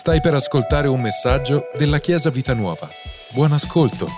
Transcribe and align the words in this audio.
Stai 0.00 0.22
per 0.22 0.32
ascoltare 0.32 0.88
un 0.88 0.98
messaggio 0.98 1.68
della 1.74 1.98
Chiesa 1.98 2.30
Vita 2.30 2.54
Nuova. 2.54 2.88
Buon 3.32 3.52
ascolto. 3.52 4.08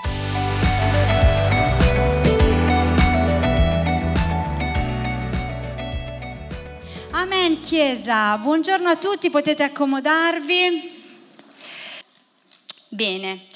Amen 7.11 7.61
Chiesa, 7.63 8.39
buongiorno 8.39 8.89
a 8.89 8.97
tutti, 8.97 9.29
potete 9.29 9.65
accomodarvi. 9.65 11.03
Bene, 12.91 13.47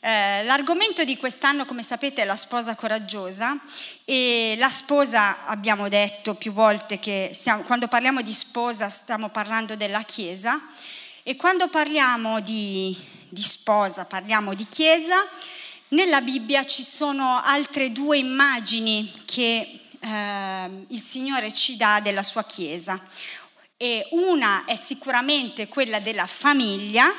eh, 0.00 0.42
l'argomento 0.42 1.04
di 1.04 1.18
quest'anno, 1.18 1.66
come 1.66 1.82
sapete, 1.82 2.22
è 2.22 2.24
la 2.24 2.34
sposa 2.34 2.74
coraggiosa 2.76 3.58
e 4.06 4.54
la 4.56 4.70
sposa, 4.70 5.44
abbiamo 5.44 5.90
detto 5.90 6.34
più 6.34 6.54
volte 6.54 6.98
che 6.98 7.32
stiamo, 7.34 7.62
quando 7.64 7.88
parliamo 7.88 8.22
di 8.22 8.32
sposa 8.32 8.88
stiamo 8.88 9.28
parlando 9.28 9.76
della 9.76 10.00
Chiesa 10.00 10.58
e 11.26 11.36
quando 11.36 11.68
parliamo 11.68 12.40
di, 12.40 12.94
di 13.30 13.42
sposa, 13.42 14.04
parliamo 14.04 14.52
di 14.52 14.66
chiesa, 14.68 15.26
nella 15.88 16.20
Bibbia 16.20 16.66
ci 16.66 16.84
sono 16.84 17.40
altre 17.42 17.92
due 17.92 18.18
immagini 18.18 19.10
che 19.24 19.80
eh, 19.98 20.84
il 20.86 21.00
Signore 21.00 21.50
ci 21.50 21.78
dà 21.78 22.00
della 22.00 22.22
sua 22.22 22.44
chiesa. 22.44 23.02
E 23.78 24.06
una 24.10 24.66
è 24.66 24.76
sicuramente 24.76 25.66
quella 25.66 25.98
della 25.98 26.26
famiglia 26.26 27.10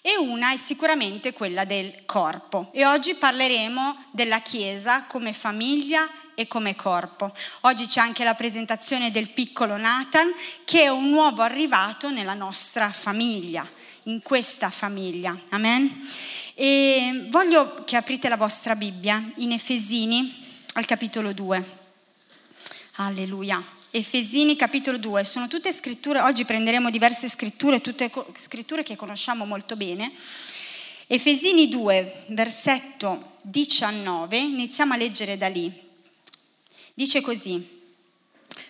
e 0.00 0.16
una 0.16 0.52
è 0.52 0.56
sicuramente 0.56 1.34
quella 1.34 1.66
del 1.66 2.06
corpo. 2.06 2.70
E 2.72 2.86
oggi 2.86 3.14
parleremo 3.14 4.06
della 4.10 4.40
Chiesa 4.40 5.04
come 5.04 5.34
famiglia 5.34 6.08
e 6.34 6.46
come 6.46 6.74
corpo. 6.74 7.32
Oggi 7.62 7.86
c'è 7.86 8.00
anche 8.00 8.24
la 8.24 8.34
presentazione 8.34 9.10
del 9.10 9.30
piccolo 9.30 9.76
Nathan 9.76 10.32
che 10.64 10.82
è 10.82 10.88
un 10.88 11.08
nuovo 11.08 11.42
arrivato 11.42 12.10
nella 12.10 12.34
nostra 12.34 12.90
famiglia, 12.90 13.68
in 14.04 14.22
questa 14.22 14.70
famiglia. 14.70 15.38
Amen. 15.50 16.08
E 16.54 17.26
voglio 17.30 17.84
che 17.84 17.96
aprite 17.96 18.28
la 18.28 18.36
vostra 18.36 18.76
Bibbia 18.76 19.32
in 19.36 19.52
Efesini 19.52 20.42
al 20.74 20.84
capitolo 20.84 21.32
2. 21.32 21.82
Alleluia. 22.96 23.62
Efesini 23.90 24.56
capitolo 24.56 24.98
2, 24.98 25.22
sono 25.22 25.46
tutte 25.46 25.72
scritture, 25.72 26.20
oggi 26.20 26.44
prenderemo 26.44 26.90
diverse 26.90 27.28
scritture, 27.28 27.80
tutte 27.80 28.10
scritture 28.34 28.82
che 28.82 28.96
conosciamo 28.96 29.44
molto 29.44 29.76
bene. 29.76 30.12
Efesini 31.06 31.68
2, 31.68 32.24
versetto 32.30 33.36
19, 33.42 34.36
iniziamo 34.36 34.94
a 34.94 34.96
leggere 34.96 35.38
da 35.38 35.46
lì. 35.46 35.83
Dice 36.94 37.20
così, 37.20 37.74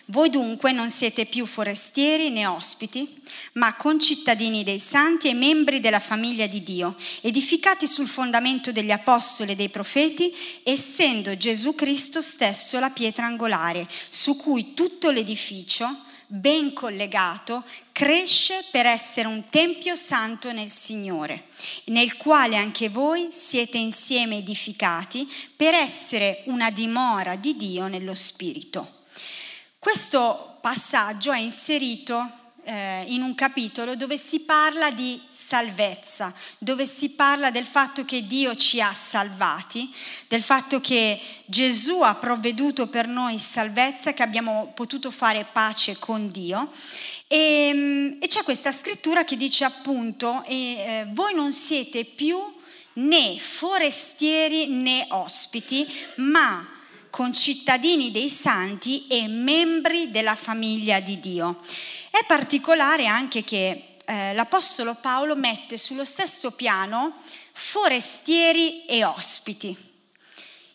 voi 0.05 0.29
dunque 0.29 0.71
non 0.71 0.89
siete 0.89 1.25
più 1.25 1.45
forestieri 1.45 2.29
né 2.29 2.45
ospiti, 2.45 3.21
ma 3.53 3.75
concittadini 3.75 4.63
dei 4.63 4.79
santi 4.79 5.29
e 5.29 5.33
membri 5.33 5.79
della 5.79 5.99
famiglia 5.99 6.47
di 6.47 6.63
Dio, 6.63 6.95
edificati 7.21 7.87
sul 7.87 8.07
fondamento 8.07 8.71
degli 8.71 8.91
apostoli 8.91 9.51
e 9.51 9.55
dei 9.55 9.69
profeti, 9.69 10.33
essendo 10.63 11.37
Gesù 11.37 11.75
Cristo 11.75 12.21
stesso 12.21 12.79
la 12.79 12.89
pietra 12.89 13.25
angolare, 13.25 13.87
su 14.09 14.35
cui 14.35 14.73
tutto 14.73 15.11
l'edificio, 15.11 16.04
ben 16.27 16.73
collegato, 16.73 17.63
cresce 17.91 18.65
per 18.71 18.85
essere 18.85 19.27
un 19.27 19.43
tempio 19.49 19.95
santo 19.95 20.51
nel 20.51 20.69
Signore, 20.69 21.47
nel 21.85 22.17
quale 22.17 22.55
anche 22.55 22.89
voi 22.89 23.29
siete 23.31 23.77
insieme 23.77 24.37
edificati 24.37 25.27
per 25.55 25.73
essere 25.73 26.43
una 26.45 26.71
dimora 26.71 27.35
di 27.35 27.55
Dio 27.55 27.87
nello 27.87 28.13
Spirito. 28.13 29.03
Questo 29.79 30.57
passaggio 30.61 31.31
è 31.31 31.37
inserito 31.37 32.44
eh, 32.65 33.05
in 33.07 33.21
un 33.21 33.35
capitolo 33.35 33.95
dove 33.95 34.17
si 34.17 34.41
parla 34.41 34.91
di 34.91 35.21
salvezza, 35.29 36.33
dove 36.57 36.85
si 36.85 37.09
parla 37.11 37.51
del 37.51 37.65
fatto 37.65 38.03
che 38.03 38.25
Dio 38.27 38.55
ci 38.55 38.81
ha 38.81 38.93
salvati, 38.93 39.93
del 40.27 40.41
fatto 40.41 40.81
che 40.81 41.19
Gesù 41.45 42.01
ha 42.01 42.15
provveduto 42.15 42.87
per 42.87 43.07
noi 43.07 43.37
salvezza, 43.39 44.13
che 44.13 44.23
abbiamo 44.23 44.71
potuto 44.75 45.11
fare 45.11 45.47
pace 45.51 45.97
con 45.99 46.31
Dio. 46.31 46.71
E, 47.27 47.71
mm, 47.73 48.11
e 48.19 48.27
c'è 48.27 48.43
questa 48.43 48.71
scrittura 48.71 49.23
che 49.23 49.37
dice 49.37 49.63
appunto, 49.63 50.43
eh, 50.45 51.07
voi 51.11 51.33
non 51.33 51.51
siete 51.53 52.03
più 52.03 52.37
né 52.93 53.37
forestieri 53.39 54.67
né 54.67 55.05
ospiti, 55.09 55.87
ma 56.17 56.74
concittadini 57.15 58.11
dei 58.11 58.27
santi 58.27 59.07
e 59.07 59.29
membri 59.29 60.11
della 60.11 60.35
famiglia 60.35 60.99
di 60.99 61.17
Dio. 61.21 61.61
È 62.09 62.25
particolare 62.27 63.05
anche 63.05 63.45
che 63.45 63.95
eh, 64.03 64.33
l'Apostolo 64.33 64.95
Paolo 64.95 65.33
mette 65.37 65.77
sullo 65.77 66.03
stesso 66.03 66.51
piano 66.51 67.21
forestieri 67.53 68.85
e 68.85 69.05
ospiti. 69.05 69.73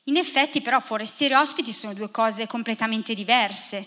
In 0.04 0.16
effetti 0.16 0.62
però 0.62 0.80
forestieri 0.80 1.34
e 1.34 1.36
ospiti 1.36 1.74
sono 1.74 1.92
due 1.92 2.10
cose 2.10 2.46
completamente 2.46 3.12
diverse. 3.12 3.86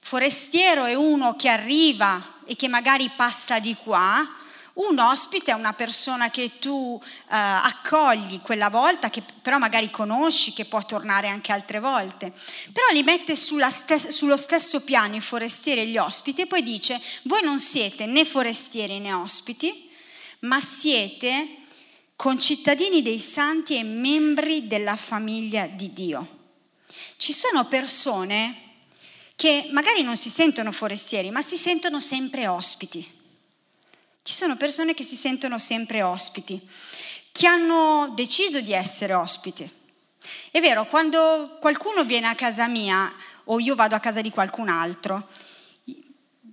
Forestiero 0.00 0.86
è 0.86 0.94
uno 0.94 1.36
che 1.36 1.50
arriva 1.50 2.36
e 2.46 2.56
che 2.56 2.68
magari 2.68 3.10
passa 3.14 3.58
di 3.58 3.74
qua, 3.74 4.26
un 4.74 4.98
ospite 4.98 5.50
è 5.50 5.54
una 5.54 5.74
persona 5.74 6.30
che 6.30 6.58
tu 6.58 6.98
eh, 7.02 7.08
accogli 7.28 8.40
quella 8.40 8.70
volta, 8.70 9.10
che 9.10 9.22
però 9.42 9.58
magari 9.58 9.90
conosci, 9.90 10.54
che 10.54 10.64
può 10.64 10.82
tornare 10.84 11.28
anche 11.28 11.52
altre 11.52 11.78
volte. 11.78 12.32
Però 12.72 12.86
li 12.92 13.02
mette 13.02 13.34
stes- 13.36 14.08
sullo 14.08 14.36
stesso 14.36 14.80
piano 14.80 15.16
i 15.16 15.20
forestieri 15.20 15.82
e 15.82 15.86
gli 15.86 15.98
ospiti 15.98 16.42
e 16.42 16.46
poi 16.46 16.62
dice, 16.62 17.00
voi 17.24 17.42
non 17.42 17.58
siete 17.58 18.06
né 18.06 18.24
forestieri 18.24 18.98
né 18.98 19.12
ospiti, 19.12 19.90
ma 20.40 20.60
siete 20.60 21.58
concittadini 22.16 23.02
dei 23.02 23.18
santi 23.18 23.76
e 23.76 23.82
membri 23.82 24.66
della 24.66 24.96
famiglia 24.96 25.66
di 25.66 25.92
Dio. 25.92 26.40
Ci 27.16 27.32
sono 27.32 27.66
persone 27.66 28.70
che 29.36 29.68
magari 29.72 30.02
non 30.02 30.16
si 30.16 30.30
sentono 30.30 30.72
forestieri, 30.72 31.30
ma 31.30 31.42
si 31.42 31.56
sentono 31.56 32.00
sempre 32.00 32.46
ospiti. 32.46 33.20
Ci 34.24 34.34
sono 34.34 34.56
persone 34.56 34.94
che 34.94 35.02
si 35.02 35.16
sentono 35.16 35.58
sempre 35.58 36.02
ospiti, 36.02 36.60
che 37.32 37.46
hanno 37.46 38.12
deciso 38.14 38.60
di 38.60 38.72
essere 38.72 39.14
ospiti. 39.14 39.68
È 40.50 40.60
vero, 40.60 40.86
quando 40.86 41.58
qualcuno 41.60 42.04
viene 42.04 42.28
a 42.28 42.36
casa 42.36 42.68
mia 42.68 43.12
o 43.44 43.58
io 43.58 43.74
vado 43.74 43.96
a 43.96 44.00
casa 44.00 44.20
di 44.20 44.30
qualcun 44.30 44.68
altro, 44.68 45.28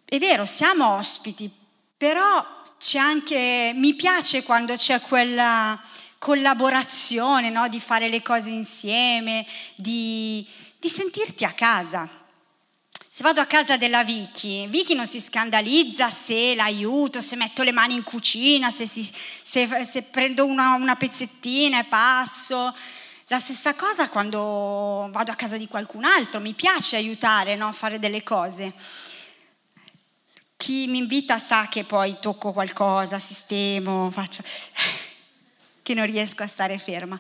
è 0.04 0.18
vero, 0.18 0.46
siamo 0.46 0.96
ospiti, 0.96 1.52
però 1.96 2.44
c'è 2.80 2.98
anche, 2.98 3.72
mi 3.76 3.94
piace 3.94 4.42
quando 4.42 4.76
c'è 4.76 5.00
quella 5.02 5.80
collaborazione, 6.18 7.52
no? 7.52 7.68
di 7.68 7.80
fare 7.80 8.10
le 8.10 8.24
cose 8.24 8.50
insieme, 8.50 9.46
di, 9.76 10.44
di 10.80 10.90
sentirti 10.90 11.46
a 11.46 11.52
casa. 11.52 12.19
Se 13.20 13.26
vado 13.26 13.42
a 13.42 13.46
casa 13.48 13.76
della 13.76 14.06
Vicky, 14.06 14.66
Vicky 14.70 14.96
non 14.96 15.06
si 15.06 15.20
scandalizza 15.20 16.10
se 16.10 16.56
l'aiuto, 16.56 17.20
se 17.20 17.36
metto 17.36 17.64
le 17.64 17.74
mani 17.74 17.96
in 17.96 18.04
cucina, 18.04 18.72
se, 18.72 18.88
si, 18.88 19.04
se, 19.44 19.84
se 19.84 20.04
prendo 20.04 20.46
una, 20.46 20.76
una 20.76 20.96
pezzettina 20.96 21.82
e 21.82 21.84
passo. 21.84 22.74
La 23.26 23.40
stessa 23.40 23.76
cosa 23.76 24.08
quando 24.08 25.10
vado 25.12 25.34
a 25.34 25.36
casa 25.36 25.58
di 25.58 25.68
qualcun 25.68 26.06
altro, 26.06 26.40
mi 26.40 26.54
piace 26.54 26.96
aiutare 26.96 27.58
no, 27.58 27.68
a 27.68 27.74
fare 27.74 28.00
delle 28.00 28.24
cose. 28.24 28.74
Chi 30.56 30.88
mi 30.88 31.00
invita 31.00 31.40
sa 31.40 31.68
che 31.68 31.84
poi 31.84 32.20
tocco 32.22 32.54
qualcosa, 32.54 33.20
sistemo, 33.20 34.10
faccio... 34.12 34.42
che 35.84 35.94
non 35.94 36.06
riesco 36.06 36.44
a 36.44 36.48
stare 36.48 36.78
ferma. 36.78 37.20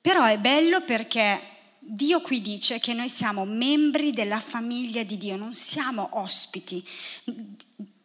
Però 0.00 0.24
è 0.24 0.36
bello 0.36 0.80
perché 0.80 1.55
Dio 1.88 2.20
qui 2.20 2.42
dice 2.42 2.80
che 2.80 2.92
noi 2.92 3.08
siamo 3.08 3.44
membri 3.44 4.10
della 4.10 4.40
famiglia 4.40 5.04
di 5.04 5.16
Dio, 5.16 5.36
non 5.36 5.54
siamo 5.54 6.08
ospiti. 6.14 6.84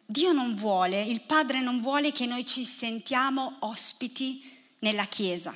Dio 0.06 0.32
non 0.32 0.54
vuole, 0.54 1.02
il 1.02 1.20
Padre 1.22 1.60
non 1.60 1.80
vuole 1.80 2.12
che 2.12 2.24
noi 2.24 2.44
ci 2.44 2.64
sentiamo 2.64 3.56
ospiti 3.60 4.48
nella 4.80 5.06
Chiesa, 5.06 5.52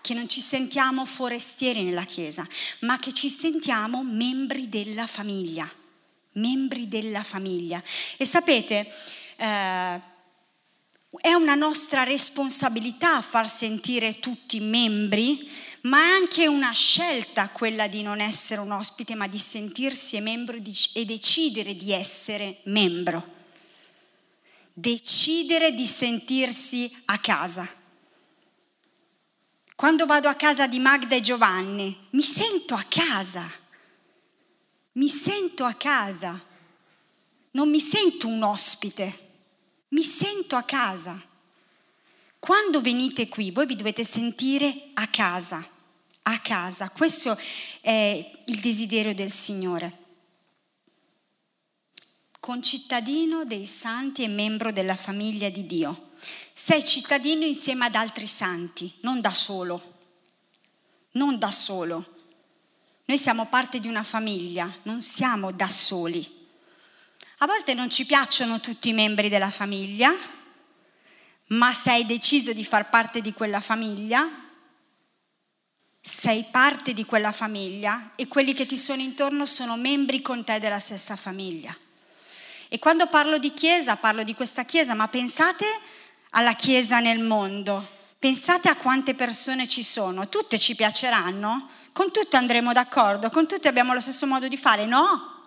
che 0.00 0.14
non 0.14 0.28
ci 0.28 0.40
sentiamo 0.40 1.04
forestieri 1.04 1.84
nella 1.84 2.02
Chiesa, 2.04 2.44
ma 2.80 2.98
che 2.98 3.12
ci 3.12 3.28
sentiamo 3.28 4.02
membri 4.02 4.68
della 4.68 5.06
famiglia, 5.06 5.70
membri 6.32 6.88
della 6.88 7.22
famiglia. 7.22 7.80
E 8.16 8.24
sapete, 8.24 8.92
eh, 9.36 10.00
è 11.18 11.32
una 11.32 11.54
nostra 11.54 12.04
responsabilità 12.04 13.20
far 13.20 13.48
sentire 13.48 14.20
tutti 14.20 14.60
membri 14.60 15.48
ma 15.82 15.98
è 15.98 16.10
anche 16.10 16.46
una 16.46 16.72
scelta 16.72 17.48
quella 17.48 17.86
di 17.86 18.02
non 18.02 18.20
essere 18.20 18.60
un 18.60 18.70
ospite, 18.70 19.14
ma 19.14 19.26
di 19.26 19.38
sentirsi 19.38 20.20
membro 20.20 20.56
e 20.56 21.04
decidere 21.04 21.74
di 21.74 21.92
essere 21.92 22.60
membro. 22.64 23.38
Decidere 24.72 25.72
di 25.72 25.86
sentirsi 25.86 26.94
a 27.06 27.18
casa. 27.18 27.66
Quando 29.74 30.04
vado 30.04 30.28
a 30.28 30.34
casa 30.34 30.66
di 30.66 30.78
Magda 30.78 31.16
e 31.16 31.22
Giovanni, 31.22 31.96
mi 32.10 32.22
sento 32.22 32.74
a 32.74 32.84
casa. 32.86 33.50
Mi 34.92 35.08
sento 35.08 35.64
a 35.64 35.72
casa. 35.72 36.44
Non 37.52 37.70
mi 37.70 37.80
sento 37.80 38.28
un 38.28 38.42
ospite. 38.42 39.28
Mi 39.90 40.02
sento 40.02 40.56
a 40.56 40.62
casa. 40.62 41.20
Quando 42.38 42.80
venite 42.80 43.28
qui, 43.28 43.50
voi 43.50 43.66
vi 43.66 43.76
dovete 43.76 44.04
sentire 44.04 44.90
a 44.94 45.06
casa, 45.08 45.66
a 46.22 46.40
casa. 46.40 46.90
Questo 46.90 47.38
è 47.80 48.30
il 48.46 48.60
desiderio 48.60 49.14
del 49.14 49.30
Signore. 49.30 49.98
Concittadino 52.40 53.44
dei 53.44 53.66
santi 53.66 54.22
e 54.22 54.28
membro 54.28 54.72
della 54.72 54.96
famiglia 54.96 55.50
di 55.50 55.66
Dio. 55.66 56.12
Sei 56.54 56.84
cittadino 56.84 57.44
insieme 57.44 57.86
ad 57.86 57.94
altri 57.94 58.26
santi, 58.26 58.90
non 59.00 59.20
da 59.20 59.32
solo. 59.32 59.98
Non 61.12 61.38
da 61.38 61.50
solo. 61.50 62.18
Noi 63.04 63.18
siamo 63.18 63.46
parte 63.46 63.80
di 63.80 63.88
una 63.88 64.04
famiglia, 64.04 64.72
non 64.84 65.02
siamo 65.02 65.50
da 65.52 65.68
soli. 65.68 66.39
A 67.42 67.46
volte 67.46 67.72
non 67.72 67.88
ci 67.88 68.04
piacciono 68.04 68.60
tutti 68.60 68.90
i 68.90 68.92
membri 68.92 69.30
della 69.30 69.48
famiglia, 69.48 70.14
ma 71.46 71.72
se 71.72 71.90
hai 71.90 72.04
deciso 72.04 72.52
di 72.52 72.66
far 72.66 72.90
parte 72.90 73.22
di 73.22 73.32
quella 73.32 73.62
famiglia, 73.62 74.28
sei 75.98 76.44
parte 76.50 76.92
di 76.92 77.06
quella 77.06 77.32
famiglia 77.32 78.10
e 78.14 78.28
quelli 78.28 78.52
che 78.52 78.66
ti 78.66 78.76
sono 78.76 79.00
intorno 79.00 79.46
sono 79.46 79.78
membri 79.78 80.20
con 80.20 80.44
te 80.44 80.58
della 80.58 80.78
stessa 80.78 81.16
famiglia. 81.16 81.74
E 82.68 82.78
quando 82.78 83.06
parlo 83.06 83.38
di 83.38 83.54
chiesa, 83.54 83.96
parlo 83.96 84.22
di 84.22 84.34
questa 84.34 84.66
chiesa, 84.66 84.92
ma 84.92 85.08
pensate 85.08 85.64
alla 86.32 86.52
chiesa 86.52 87.00
nel 87.00 87.20
mondo, 87.20 87.88
pensate 88.18 88.68
a 88.68 88.76
quante 88.76 89.14
persone 89.14 89.66
ci 89.66 89.82
sono, 89.82 90.28
tutte 90.28 90.58
ci 90.58 90.74
piaceranno, 90.74 91.70
con 91.92 92.12
tutte 92.12 92.36
andremo 92.36 92.74
d'accordo, 92.74 93.30
con 93.30 93.48
tutte 93.48 93.66
abbiamo 93.66 93.94
lo 93.94 94.00
stesso 94.00 94.26
modo 94.26 94.46
di 94.46 94.58
fare, 94.58 94.84
no? 94.84 95.39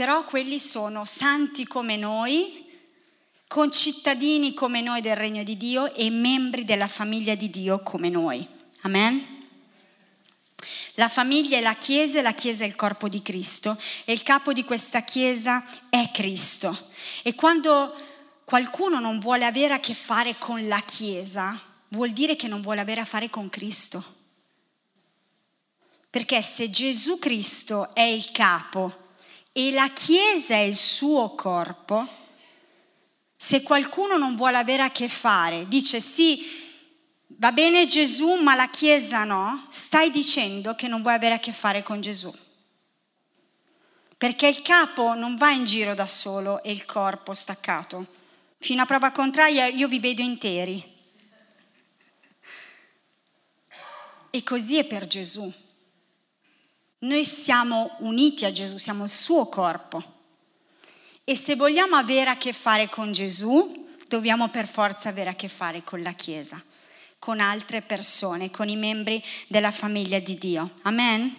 Però 0.00 0.24
quelli 0.24 0.58
sono 0.58 1.04
santi 1.04 1.66
come 1.66 1.98
noi, 1.98 2.66
concittadini 3.46 4.54
come 4.54 4.80
noi 4.80 5.02
del 5.02 5.14
regno 5.14 5.42
di 5.42 5.58
Dio 5.58 5.92
e 5.92 6.08
membri 6.08 6.64
della 6.64 6.88
famiglia 6.88 7.34
di 7.34 7.50
Dio 7.50 7.82
come 7.82 8.08
noi. 8.08 8.48
Amen? 8.80 9.46
La 10.94 11.08
famiglia 11.10 11.58
è 11.58 11.60
la 11.60 11.74
Chiesa 11.74 12.18
e 12.18 12.22
la 12.22 12.32
Chiesa 12.32 12.64
è 12.64 12.66
il 12.66 12.76
corpo 12.76 13.10
di 13.10 13.20
Cristo 13.20 13.78
e 14.06 14.14
il 14.14 14.22
capo 14.22 14.54
di 14.54 14.64
questa 14.64 15.02
Chiesa 15.02 15.66
è 15.90 16.10
Cristo. 16.10 16.88
E 17.22 17.34
quando 17.34 17.94
qualcuno 18.46 19.00
non 19.00 19.18
vuole 19.18 19.44
avere 19.44 19.74
a 19.74 19.80
che 19.80 19.92
fare 19.92 20.38
con 20.38 20.66
la 20.66 20.80
Chiesa, 20.80 21.60
vuol 21.88 22.12
dire 22.12 22.36
che 22.36 22.48
non 22.48 22.62
vuole 22.62 22.80
avere 22.80 23.02
a 23.02 23.04
fare 23.04 23.28
con 23.28 23.50
Cristo. 23.50 24.02
Perché 26.08 26.40
se 26.40 26.70
Gesù 26.70 27.18
Cristo 27.18 27.94
è 27.94 28.00
il 28.00 28.30
capo 28.32 29.08
e 29.52 29.72
la 29.72 29.90
Chiesa 29.90 30.54
è 30.54 30.58
il 30.58 30.76
suo 30.76 31.34
corpo, 31.34 32.08
se 33.36 33.62
qualcuno 33.62 34.16
non 34.16 34.36
vuole 34.36 34.58
avere 34.58 34.82
a 34.82 34.90
che 34.90 35.08
fare, 35.08 35.66
dice 35.66 36.00
sì, 36.00 36.44
va 37.26 37.52
bene 37.52 37.86
Gesù, 37.86 38.34
ma 38.34 38.54
la 38.54 38.68
Chiesa 38.68 39.24
no, 39.24 39.66
stai 39.70 40.10
dicendo 40.10 40.74
che 40.74 40.88
non 40.88 41.02
vuoi 41.02 41.14
avere 41.14 41.34
a 41.34 41.40
che 41.40 41.52
fare 41.52 41.82
con 41.82 42.00
Gesù. 42.00 42.32
Perché 44.16 44.48
il 44.48 44.60
capo 44.60 45.14
non 45.14 45.36
va 45.36 45.50
in 45.50 45.64
giro 45.64 45.94
da 45.94 46.06
solo 46.06 46.62
e 46.62 46.70
il 46.70 46.84
corpo 46.84 47.32
staccato. 47.32 48.06
Fino 48.58 48.82
a 48.82 48.86
prova 48.86 49.10
contraria 49.10 49.66
io 49.66 49.88
vi 49.88 49.98
vedo 49.98 50.20
interi. 50.20 50.98
E 54.28 54.42
così 54.42 54.76
è 54.76 54.84
per 54.84 55.06
Gesù. 55.06 55.50
Noi 57.02 57.24
siamo 57.24 57.96
uniti 58.00 58.44
a 58.44 58.52
Gesù, 58.52 58.76
siamo 58.76 59.04
il 59.04 59.10
suo 59.10 59.46
corpo. 59.46 60.18
E 61.24 61.34
se 61.34 61.56
vogliamo 61.56 61.96
avere 61.96 62.28
a 62.28 62.36
che 62.36 62.52
fare 62.52 62.90
con 62.90 63.10
Gesù, 63.12 63.86
dobbiamo 64.06 64.50
per 64.50 64.68
forza 64.68 65.08
avere 65.08 65.30
a 65.30 65.34
che 65.34 65.48
fare 65.48 65.82
con 65.82 66.02
la 66.02 66.12
Chiesa, 66.12 66.62
con 67.18 67.40
altre 67.40 67.80
persone, 67.80 68.50
con 68.50 68.68
i 68.68 68.76
membri 68.76 69.22
della 69.46 69.70
famiglia 69.70 70.18
di 70.18 70.36
Dio. 70.36 70.72
Amen? 70.82 71.34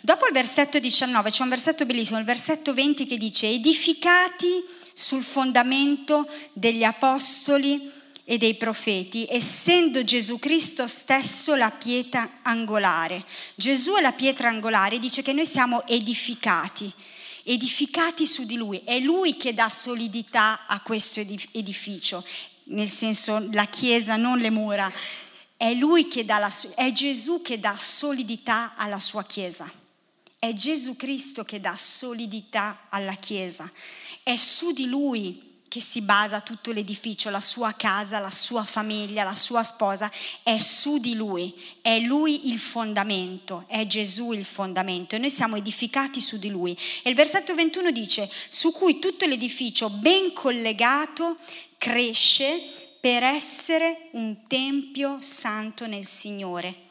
Dopo 0.00 0.26
il 0.26 0.32
versetto 0.32 0.78
19 0.78 1.30
c'è 1.30 1.42
un 1.42 1.48
versetto 1.48 1.84
bellissimo, 1.86 2.20
il 2.20 2.24
versetto 2.24 2.72
20 2.72 3.06
che 3.06 3.16
dice, 3.16 3.48
edificati 3.48 4.64
sul 4.92 5.24
fondamento 5.24 6.28
degli 6.52 6.84
apostoli 6.84 7.98
e 8.30 8.38
dei 8.38 8.54
profeti, 8.54 9.26
essendo 9.28 10.04
Gesù 10.04 10.38
Cristo 10.38 10.86
stesso 10.86 11.56
la 11.56 11.72
pietra 11.72 12.38
angolare. 12.42 13.24
Gesù 13.56 13.94
è 13.94 14.00
la 14.00 14.12
pietra 14.12 14.48
angolare, 14.48 15.00
dice 15.00 15.20
che 15.20 15.32
noi 15.32 15.46
siamo 15.46 15.84
edificati, 15.84 16.92
edificati 17.42 18.28
su 18.28 18.44
di 18.44 18.54
Lui. 18.54 18.82
È 18.84 19.00
Lui 19.00 19.36
che 19.36 19.52
dà 19.52 19.68
solidità 19.68 20.68
a 20.68 20.80
questo 20.80 21.18
edificio, 21.18 22.24
nel 22.66 22.88
senso 22.88 23.48
la 23.50 23.66
Chiesa, 23.66 24.14
non 24.14 24.38
le 24.38 24.50
mura. 24.50 24.92
È, 25.56 25.74
lui 25.74 26.06
che 26.06 26.24
dà 26.24 26.38
la, 26.38 26.52
è 26.76 26.92
Gesù 26.92 27.42
che 27.42 27.58
dà 27.58 27.74
solidità 27.76 28.74
alla 28.76 29.00
sua 29.00 29.24
Chiesa. 29.24 29.68
È 30.38 30.52
Gesù 30.52 30.94
Cristo 30.94 31.42
che 31.42 31.60
dà 31.60 31.74
solidità 31.76 32.86
alla 32.90 33.16
Chiesa. 33.16 33.68
È 34.22 34.36
su 34.36 34.70
di 34.70 34.86
Lui 34.86 35.49
che 35.70 35.80
si 35.80 36.02
basa 36.02 36.40
tutto 36.40 36.72
l'edificio, 36.72 37.30
la 37.30 37.38
sua 37.38 37.74
casa, 37.74 38.18
la 38.18 38.28
sua 38.28 38.64
famiglia, 38.64 39.22
la 39.22 39.36
sua 39.36 39.62
sposa, 39.62 40.10
è 40.42 40.58
su 40.58 40.98
di 40.98 41.14
lui, 41.14 41.54
è 41.80 42.00
lui 42.00 42.48
il 42.48 42.58
fondamento, 42.58 43.66
è 43.68 43.86
Gesù 43.86 44.32
il 44.32 44.44
fondamento 44.44 45.14
e 45.14 45.18
noi 45.18 45.30
siamo 45.30 45.54
edificati 45.54 46.20
su 46.20 46.38
di 46.38 46.50
lui. 46.50 46.76
E 47.04 47.08
il 47.08 47.14
versetto 47.14 47.54
21 47.54 47.92
dice, 47.92 48.28
su 48.48 48.72
cui 48.72 48.98
tutto 48.98 49.26
l'edificio 49.26 49.90
ben 49.90 50.32
collegato 50.32 51.36
cresce 51.78 52.60
per 53.00 53.22
essere 53.22 54.08
un 54.14 54.48
tempio 54.48 55.18
santo 55.20 55.86
nel 55.86 56.04
Signore 56.04 56.88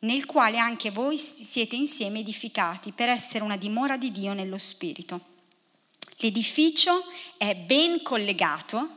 nel 0.00 0.26
quale 0.26 0.58
anche 0.58 0.90
voi 0.90 1.16
siete 1.16 1.74
insieme 1.74 2.18
edificati 2.20 2.92
per 2.92 3.08
essere 3.08 3.44
una 3.44 3.56
dimora 3.56 3.96
di 3.96 4.12
Dio 4.12 4.34
nello 4.34 4.58
Spirito. 4.58 5.35
L'edificio 6.16 7.04
è 7.36 7.54
ben 7.54 8.02
collegato, 8.02 8.88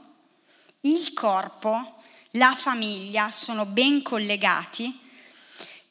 il 0.81 1.13
corpo, 1.13 2.01
la 2.31 2.55
famiglia 2.55 3.31
sono 3.31 3.65
ben 3.65 4.01
collegati, 4.01 4.97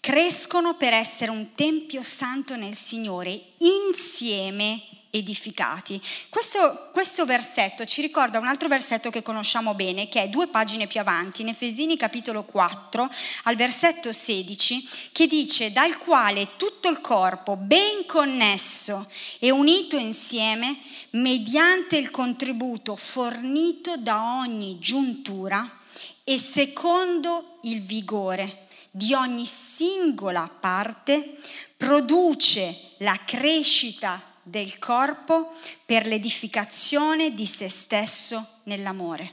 crescono 0.01 0.77
per 0.77 0.95
essere 0.95 1.31
un 1.31 1.53
tempio 1.55 2.03
santo 2.03 2.57
nel 2.57 2.75
Signore 2.75 3.53
insieme 3.59 4.98
edificati. 5.19 6.01
Questo, 6.29 6.89
questo, 6.93 7.25
versetto 7.25 7.85
ci 7.85 8.01
ricorda 8.01 8.39
un 8.39 8.47
altro 8.47 8.69
versetto 8.69 9.11
che 9.11 9.23
conosciamo 9.23 9.75
bene, 9.75 10.09
che 10.09 10.23
è 10.23 10.29
due 10.29 10.49
pagine 10.49 10.87
più 10.87 11.01
avanti, 11.01 11.43
in 11.43 11.49
Efesini 11.49 11.97
capitolo 11.97 12.45
4, 12.45 13.11
al 13.45 13.57
versetto 13.57 14.13
16, 14.13 14.89
che 15.13 15.27
dice, 15.27 15.73
dal 15.73 15.99
quale 15.99 16.57
tutto 16.57 16.89
il 16.89 17.01
corpo, 17.01 17.57
ben 17.57 18.07
connesso 18.07 19.11
e 19.39 19.51
unito 19.51 19.97
insieme, 19.97 20.79
mediante 21.11 21.97
il 21.97 22.11
contributo 22.11 22.97
fornito 22.97 23.97
da 23.97 24.39
ogni 24.39 24.79
giuntura 24.79 25.79
e 26.25 26.39
secondo 26.39 27.59
il 27.63 27.83
vigore 27.83 28.67
di 28.91 29.15
ogni 29.15 29.47
singola 29.47 30.51
parte, 30.61 31.39
produce 31.77 32.95
la 32.99 33.19
crescita 33.25 34.28
del 34.49 34.79
corpo 34.79 35.53
per 35.85 36.07
l'edificazione 36.07 37.35
di 37.35 37.47
se 37.47 37.69
stesso 37.69 38.61
nell'amore. 38.65 39.33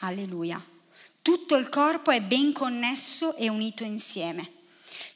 Alleluia. 0.00 0.64
Tutto 1.22 1.56
il 1.56 1.68
corpo 1.68 2.10
è 2.10 2.22
ben 2.22 2.52
connesso 2.52 3.34
e 3.36 3.48
unito 3.48 3.84
insieme. 3.84 4.59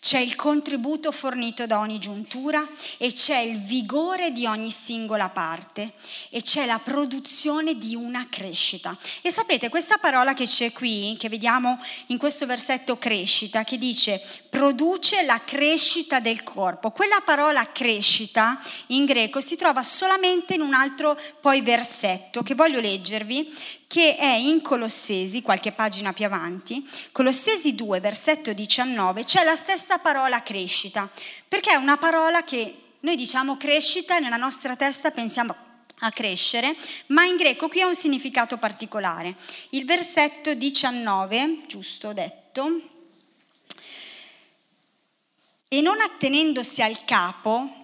C'è 0.00 0.19
il 0.19 0.35
contributo 0.35 1.12
fornito 1.12 1.66
da 1.66 1.78
ogni 1.78 1.99
giuntura 1.99 2.66
e 2.99 3.12
c'è 3.12 3.38
il 3.38 3.59
vigore 3.59 4.33
di 4.33 4.47
ogni 4.47 4.71
singola 4.71 5.28
parte 5.28 5.93
e 6.31 6.43
c'è 6.43 6.66
la 6.66 6.78
produzione 6.78 7.78
di 7.78 7.95
una 7.95 8.26
crescita. 8.28 8.97
E 9.23 9.31
sapete, 9.31 9.69
questa 9.69 9.99
parola 9.99 10.35
che 10.35 10.47
c'è 10.47 10.73
qui, 10.73 11.16
che 11.19 11.28
vediamo 11.28 11.81
in 12.07 12.19
questo 12.19 12.47
versetto 12.47 12.99
crescita, 12.99 13.64
che 13.64 13.78
dice 13.78 14.23
produce 14.50 15.23
la 15.23 15.40
crescita 15.45 16.21
del 16.21 16.43
corpo. 16.43 16.90
Quella 16.90 17.21
parola 17.25 17.73
crescita 17.73 18.61
in 18.88 19.04
greco 19.04 19.40
si 19.40 19.57
trova 19.57 19.83
solamente 19.83 20.54
in 20.54 20.61
un 20.61 20.75
altro 20.75 21.19
poi 21.40 21.61
versetto 21.61 22.43
che 22.43 22.54
voglio 22.54 22.81
leggervi, 22.81 23.52
che 23.94 24.16
è 24.16 24.34
in 24.34 24.60
Colossesi, 24.60 25.40
qualche 25.40 25.70
pagina 25.70 26.12
più 26.12 26.24
avanti, 26.24 26.84
Colossesi 27.12 27.76
2, 27.76 28.00
versetto 28.00 28.52
19, 28.52 29.22
c'è 29.22 29.44
la 29.44 29.54
stessa 29.54 29.98
parola 29.98 30.42
crescita, 30.42 31.08
perché 31.46 31.70
è 31.70 31.76
una 31.76 31.96
parola 31.96 32.42
che 32.42 32.74
noi 32.98 33.14
diciamo 33.14 33.56
crescita 33.56 34.16
e 34.16 34.20
nella 34.20 34.36
nostra 34.36 34.74
testa 34.74 35.12
pensiamo 35.12 35.54
a 36.00 36.10
crescere, 36.10 36.74
ma 37.06 37.22
in 37.22 37.36
greco 37.36 37.68
qui 37.68 37.82
ha 37.82 37.86
un 37.86 37.94
significato 37.94 38.56
particolare. 38.56 39.36
Il 39.70 39.84
versetto 39.84 40.54
19, 40.54 41.60
giusto 41.68 42.12
detto, 42.12 42.80
e 45.68 45.80
non 45.80 46.00
attenendosi 46.00 46.82
al 46.82 47.04
capo, 47.04 47.83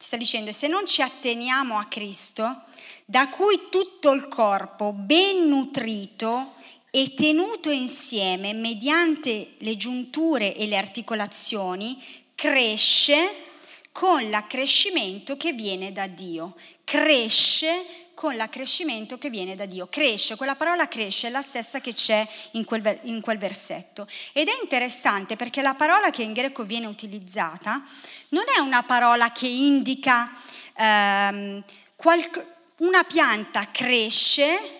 Ci 0.00 0.06
sta 0.06 0.16
dicendo, 0.16 0.50
se 0.50 0.66
non 0.66 0.86
ci 0.86 1.02
atteniamo 1.02 1.76
a 1.76 1.84
Cristo, 1.84 2.62
da 3.04 3.28
cui 3.28 3.66
tutto 3.70 4.12
il 4.12 4.28
corpo, 4.28 4.92
ben 4.94 5.46
nutrito 5.46 6.54
e 6.90 7.12
tenuto 7.12 7.68
insieme 7.68 8.54
mediante 8.54 9.56
le 9.58 9.76
giunture 9.76 10.56
e 10.56 10.66
le 10.66 10.78
articolazioni, 10.78 12.02
cresce 12.34 13.49
con 13.92 14.28
l'accrescimento 14.30 15.36
che 15.36 15.52
viene 15.52 15.92
da 15.92 16.06
Dio. 16.06 16.56
Cresce 16.84 18.08
con 18.14 18.36
l'accrescimento 18.36 19.18
che 19.18 19.30
viene 19.30 19.56
da 19.56 19.64
Dio. 19.64 19.88
Cresce, 19.88 20.36
quella 20.36 20.54
parola 20.54 20.88
cresce 20.88 21.28
è 21.28 21.30
la 21.30 21.42
stessa 21.42 21.80
che 21.80 21.94
c'è 21.94 22.26
in 22.52 22.64
quel, 22.64 23.00
in 23.04 23.20
quel 23.20 23.38
versetto. 23.38 24.06
Ed 24.32 24.48
è 24.48 24.52
interessante 24.62 25.36
perché 25.36 25.62
la 25.62 25.74
parola 25.74 26.10
che 26.10 26.22
in 26.22 26.32
greco 26.32 26.64
viene 26.64 26.86
utilizzata 26.86 27.82
non 28.28 28.44
è 28.54 28.60
una 28.60 28.82
parola 28.82 29.32
che 29.32 29.46
indica 29.46 30.32
ehm, 30.76 31.64
qualc- 31.96 32.46
una 32.78 33.04
pianta 33.04 33.70
cresce 33.70 34.79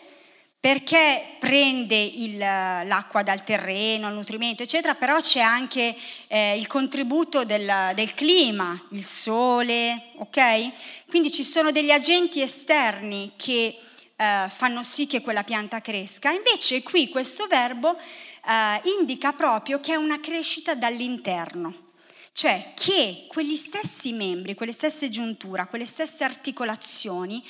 perché 0.61 1.37
prende 1.39 1.97
il, 1.97 2.37
l'acqua 2.37 3.23
dal 3.23 3.43
terreno, 3.43 4.09
il 4.09 4.15
nutrimento, 4.15 4.63
eccetera, 4.63 4.95
però 4.95 5.19
c'è 5.19 5.41
anche 5.41 5.97
eh, 6.27 6.55
il 6.59 6.67
contributo 6.67 7.47
del, 7.47 7.93
del, 7.95 8.13
clima, 8.13 8.79
il 8.91 9.03
sole, 9.03 10.11
ok? 10.17 11.07
Quindi 11.09 11.33
ci 11.33 11.45
sono 11.45 11.71
degli 11.71 11.91
agenti 11.91 12.43
esterni 12.43 13.33
che 13.37 13.79
eh, 14.15 14.47
fanno 14.51 14.83
sì 14.83 15.07
che 15.07 15.23
quella 15.23 15.45
pianta 15.45 15.81
cresca. 15.81 16.31
Invece 16.31 16.83
qui 16.83 17.09
questo 17.09 17.47
verbo 17.47 17.97
eh, 17.97 18.81
indica 18.99 19.33
proprio 19.33 19.81
che 19.81 19.93
è 19.93 19.97
una 19.97 20.21
crescita 20.21 20.75
dall'interno. 20.75 21.89
Cioè 22.33 22.73
che 22.75 23.25
quegli 23.29 23.57
stessi 23.57 24.13
membri, 24.13 24.55
quelle 24.55 24.73
stesse 24.73 25.09
giunture, 25.09 25.67
quelle 25.69 25.87
stesse 25.87 26.23
articolazioni 26.23 27.43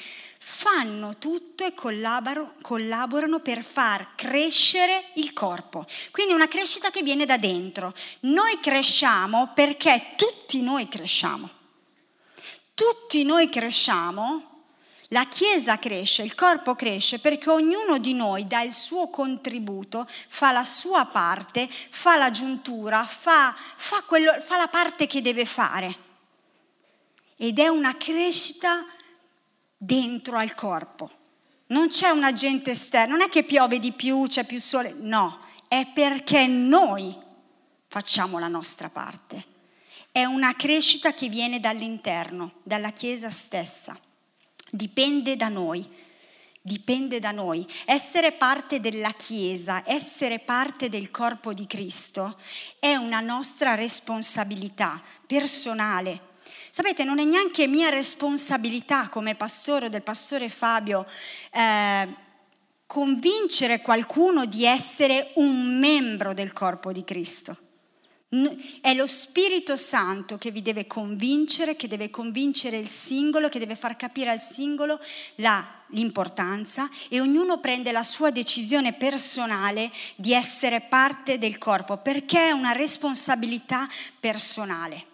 fanno 0.42 1.18
tutto 1.18 1.64
e 1.64 1.74
collaborano, 1.74 3.40
per 3.40 3.62
far 3.62 4.14
crescere 4.14 5.10
il 5.14 5.32
corpo. 5.34 5.86
Quindi 6.10 6.32
una 6.32 6.48
crescita 6.48 6.90
che 6.90 7.02
viene 7.02 7.26
da 7.26 7.36
dentro. 7.36 7.94
Noi 8.20 8.58
cresciamo 8.58 9.52
perché 9.54 10.14
tutti 10.16 10.62
noi 10.62 10.88
cresciamo. 10.88 11.48
Tutti 12.74 13.22
noi 13.24 13.50
cresciamo 13.50 14.50
la 15.12 15.26
Chiesa 15.26 15.76
cresce, 15.78 16.22
il 16.22 16.36
corpo 16.36 16.76
cresce 16.76 17.18
perché 17.18 17.50
ognuno 17.50 17.98
di 17.98 18.14
noi 18.14 18.46
dà 18.46 18.62
il 18.62 18.72
suo 18.72 19.08
contributo, 19.08 20.06
fa 20.28 20.52
la 20.52 20.64
sua 20.64 21.06
parte, 21.06 21.68
fa 21.68 22.16
la 22.16 22.30
giuntura, 22.30 23.04
fa, 23.04 23.52
fa, 23.76 24.04
quello, 24.04 24.40
fa 24.40 24.56
la 24.56 24.68
parte 24.68 25.08
che 25.08 25.20
deve 25.20 25.46
fare. 25.46 26.08
Ed 27.36 27.58
è 27.58 27.66
una 27.66 27.96
crescita 27.96 28.86
dentro 29.82 30.36
al 30.36 30.54
corpo. 30.54 31.10
Non 31.68 31.88
c'è 31.88 32.10
un 32.10 32.24
agente 32.24 32.72
esterno, 32.72 33.16
non 33.16 33.26
è 33.26 33.30
che 33.30 33.44
piove 33.44 33.78
di 33.78 33.92
più, 33.92 34.26
c'è 34.26 34.44
più 34.44 34.60
sole, 34.60 34.92
no, 34.92 35.38
è 35.68 35.86
perché 35.86 36.46
noi 36.46 37.16
facciamo 37.88 38.38
la 38.38 38.48
nostra 38.48 38.90
parte. 38.90 39.44
È 40.12 40.24
una 40.24 40.54
crescita 40.54 41.14
che 41.14 41.28
viene 41.28 41.60
dall'interno, 41.60 42.54
dalla 42.62 42.90
Chiesa 42.90 43.30
stessa. 43.30 43.98
Dipende 44.70 45.36
da 45.36 45.48
noi, 45.48 45.88
dipende 46.60 47.18
da 47.18 47.30
noi. 47.30 47.66
Essere 47.86 48.32
parte 48.32 48.80
della 48.80 49.12
Chiesa, 49.12 49.82
essere 49.86 50.40
parte 50.40 50.88
del 50.90 51.10
corpo 51.10 51.54
di 51.54 51.66
Cristo 51.66 52.38
è 52.78 52.96
una 52.96 53.20
nostra 53.20 53.74
responsabilità 53.74 55.00
personale, 55.26 56.28
Sapete, 56.70 57.04
non 57.04 57.18
è 57.18 57.24
neanche 57.24 57.66
mia 57.66 57.88
responsabilità 57.88 59.08
come 59.08 59.34
pastore 59.34 59.88
del 59.88 60.02
pastore 60.02 60.48
Fabio 60.48 61.06
eh, 61.52 62.08
convincere 62.86 63.80
qualcuno 63.80 64.46
di 64.46 64.64
essere 64.64 65.32
un 65.36 65.78
membro 65.78 66.34
del 66.34 66.52
corpo 66.52 66.90
di 66.92 67.04
Cristo. 67.04 67.56
È 68.80 68.94
lo 68.94 69.08
Spirito 69.08 69.76
Santo 69.76 70.38
che 70.38 70.52
vi 70.52 70.62
deve 70.62 70.86
convincere, 70.86 71.74
che 71.74 71.88
deve 71.88 72.10
convincere 72.10 72.78
il 72.78 72.88
singolo, 72.88 73.48
che 73.48 73.58
deve 73.58 73.74
far 73.74 73.96
capire 73.96 74.30
al 74.30 74.40
singolo 74.40 75.00
la, 75.36 75.66
l'importanza 75.88 76.88
e 77.08 77.20
ognuno 77.20 77.58
prende 77.58 77.90
la 77.90 78.04
sua 78.04 78.30
decisione 78.30 78.92
personale 78.92 79.90
di 80.14 80.32
essere 80.32 80.80
parte 80.80 81.38
del 81.38 81.58
corpo, 81.58 81.96
perché 81.96 82.48
è 82.48 82.52
una 82.52 82.70
responsabilità 82.70 83.88
personale 84.20 85.09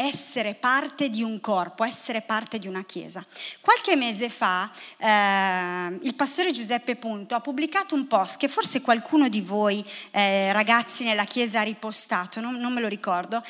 essere 0.00 0.54
parte 0.54 1.10
di 1.10 1.22
un 1.22 1.40
corpo, 1.40 1.84
essere 1.84 2.22
parte 2.22 2.58
di 2.58 2.66
una 2.66 2.84
chiesa. 2.84 3.24
Qualche 3.60 3.96
mese 3.96 4.30
fa 4.30 4.70
eh, 4.96 5.98
il 6.00 6.14
pastore 6.14 6.52
Giuseppe 6.52 6.96
Punto 6.96 7.34
ha 7.34 7.40
pubblicato 7.40 7.94
un 7.94 8.06
post 8.06 8.38
che 8.38 8.48
forse 8.48 8.80
qualcuno 8.80 9.28
di 9.28 9.42
voi 9.42 9.84
eh, 10.10 10.52
ragazzi 10.54 11.04
nella 11.04 11.24
chiesa 11.24 11.60
ha 11.60 11.64
ripostato, 11.64 12.40
non, 12.40 12.54
non 12.54 12.72
me 12.72 12.80
lo 12.80 12.88
ricordo, 12.88 13.44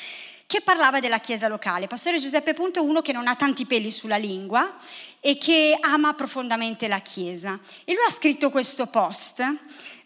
che 0.47 0.61
parlava 0.61 0.99
della 0.99 1.21
chiesa 1.21 1.47
locale. 1.47 1.87
Pastore 1.87 2.19
Giuseppe 2.19 2.53
Punto 2.53 2.81
è 2.81 2.83
uno 2.83 3.01
che 3.01 3.13
non 3.13 3.29
ha 3.29 3.37
tanti 3.37 3.65
peli 3.67 3.93
sulla 3.93 4.17
lingua 4.17 4.77
e 5.21 5.39
che 5.39 5.79
ama 5.81 6.15
profondamente 6.15 6.89
la 6.89 6.99
chiesa. 6.99 7.61
E 7.85 7.93
lui 7.93 8.03
ha 8.09 8.11
scritto 8.11 8.51
questo 8.51 8.89
post 8.89 9.41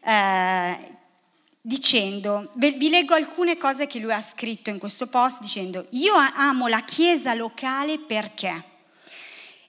eh, 0.03 0.97
dicendo, 1.67 2.51
vi 2.57 2.91
leggo 2.91 3.15
alcune 3.15 3.57
cose 3.57 3.87
che 3.87 3.99
lui 3.99 4.13
ha 4.13 4.21
scritto 4.21 4.69
in 4.69 4.79
questo 4.79 5.07
post 5.07 5.41
dicendo, 5.41 5.87
io 5.93 6.13
amo 6.13 6.67
la 6.67 6.83
chiesa 6.83 7.33
locale 7.33 7.99
perché 7.99 8.65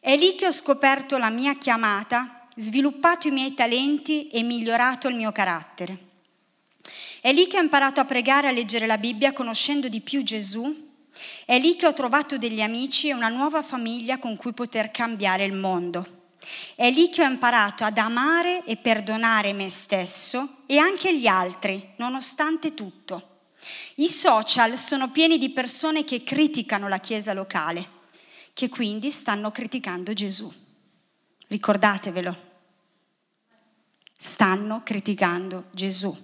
è 0.01 0.17
lì 0.17 0.35
che 0.35 0.45
ho 0.45 0.51
scoperto 0.51 1.17
la 1.17 1.29
mia 1.29 1.55
chiamata, 1.55 2.47
sviluppato 2.57 3.29
i 3.29 3.31
miei 3.31 3.53
talenti 3.53 4.27
e 4.27 4.43
migliorato 4.43 5.07
il 5.07 5.15
mio 5.15 5.31
carattere. 5.31 5.97
È 7.21 7.31
lì 7.31 7.47
che 7.47 7.57
ho 7.57 7.61
imparato 7.61 8.01
a 8.01 8.05
pregare 8.05 8.47
e 8.47 8.49
a 8.49 8.53
leggere 8.53 8.87
la 8.87 8.97
Bibbia 8.97 9.31
conoscendo 9.31 9.87
di 9.87 10.01
più 10.01 10.21
Gesù. 10.21 10.89
È 11.45 11.57
lì 11.57 11.77
che 11.77 11.87
ho 11.87 11.93
trovato 11.93 12.37
degli 12.37 12.61
amici 12.61 13.07
e 13.07 13.13
una 13.13 13.29
nuova 13.29 13.61
famiglia 13.61 14.19
con 14.19 14.35
cui 14.35 14.51
poter 14.51 14.91
cambiare 14.91 15.45
il 15.45 15.53
mondo. 15.53 16.14
È 16.75 16.89
lì 16.89 17.09
che 17.09 17.23
ho 17.23 17.27
imparato 17.27 17.83
ad 17.83 17.97
amare 17.97 18.63
e 18.65 18.77
perdonare 18.77 19.53
me 19.53 19.69
stesso 19.69 20.57
e 20.65 20.77
anche 20.77 21.17
gli 21.17 21.27
altri, 21.27 21.93
nonostante 21.97 22.73
tutto. 22.73 23.33
I 23.95 24.07
social 24.07 24.77
sono 24.77 25.09
pieni 25.09 25.37
di 25.37 25.49
persone 25.49 26.03
che 26.03 26.23
criticano 26.23 26.87
la 26.87 26.99
Chiesa 26.99 27.33
locale, 27.33 27.89
che 28.53 28.69
quindi 28.69 29.11
stanno 29.11 29.51
criticando 29.51 30.13
Gesù. 30.13 30.51
Ricordatevelo. 31.47 32.53
Stanno 34.17 34.81
criticando 34.83 35.65
Gesù, 35.71 36.15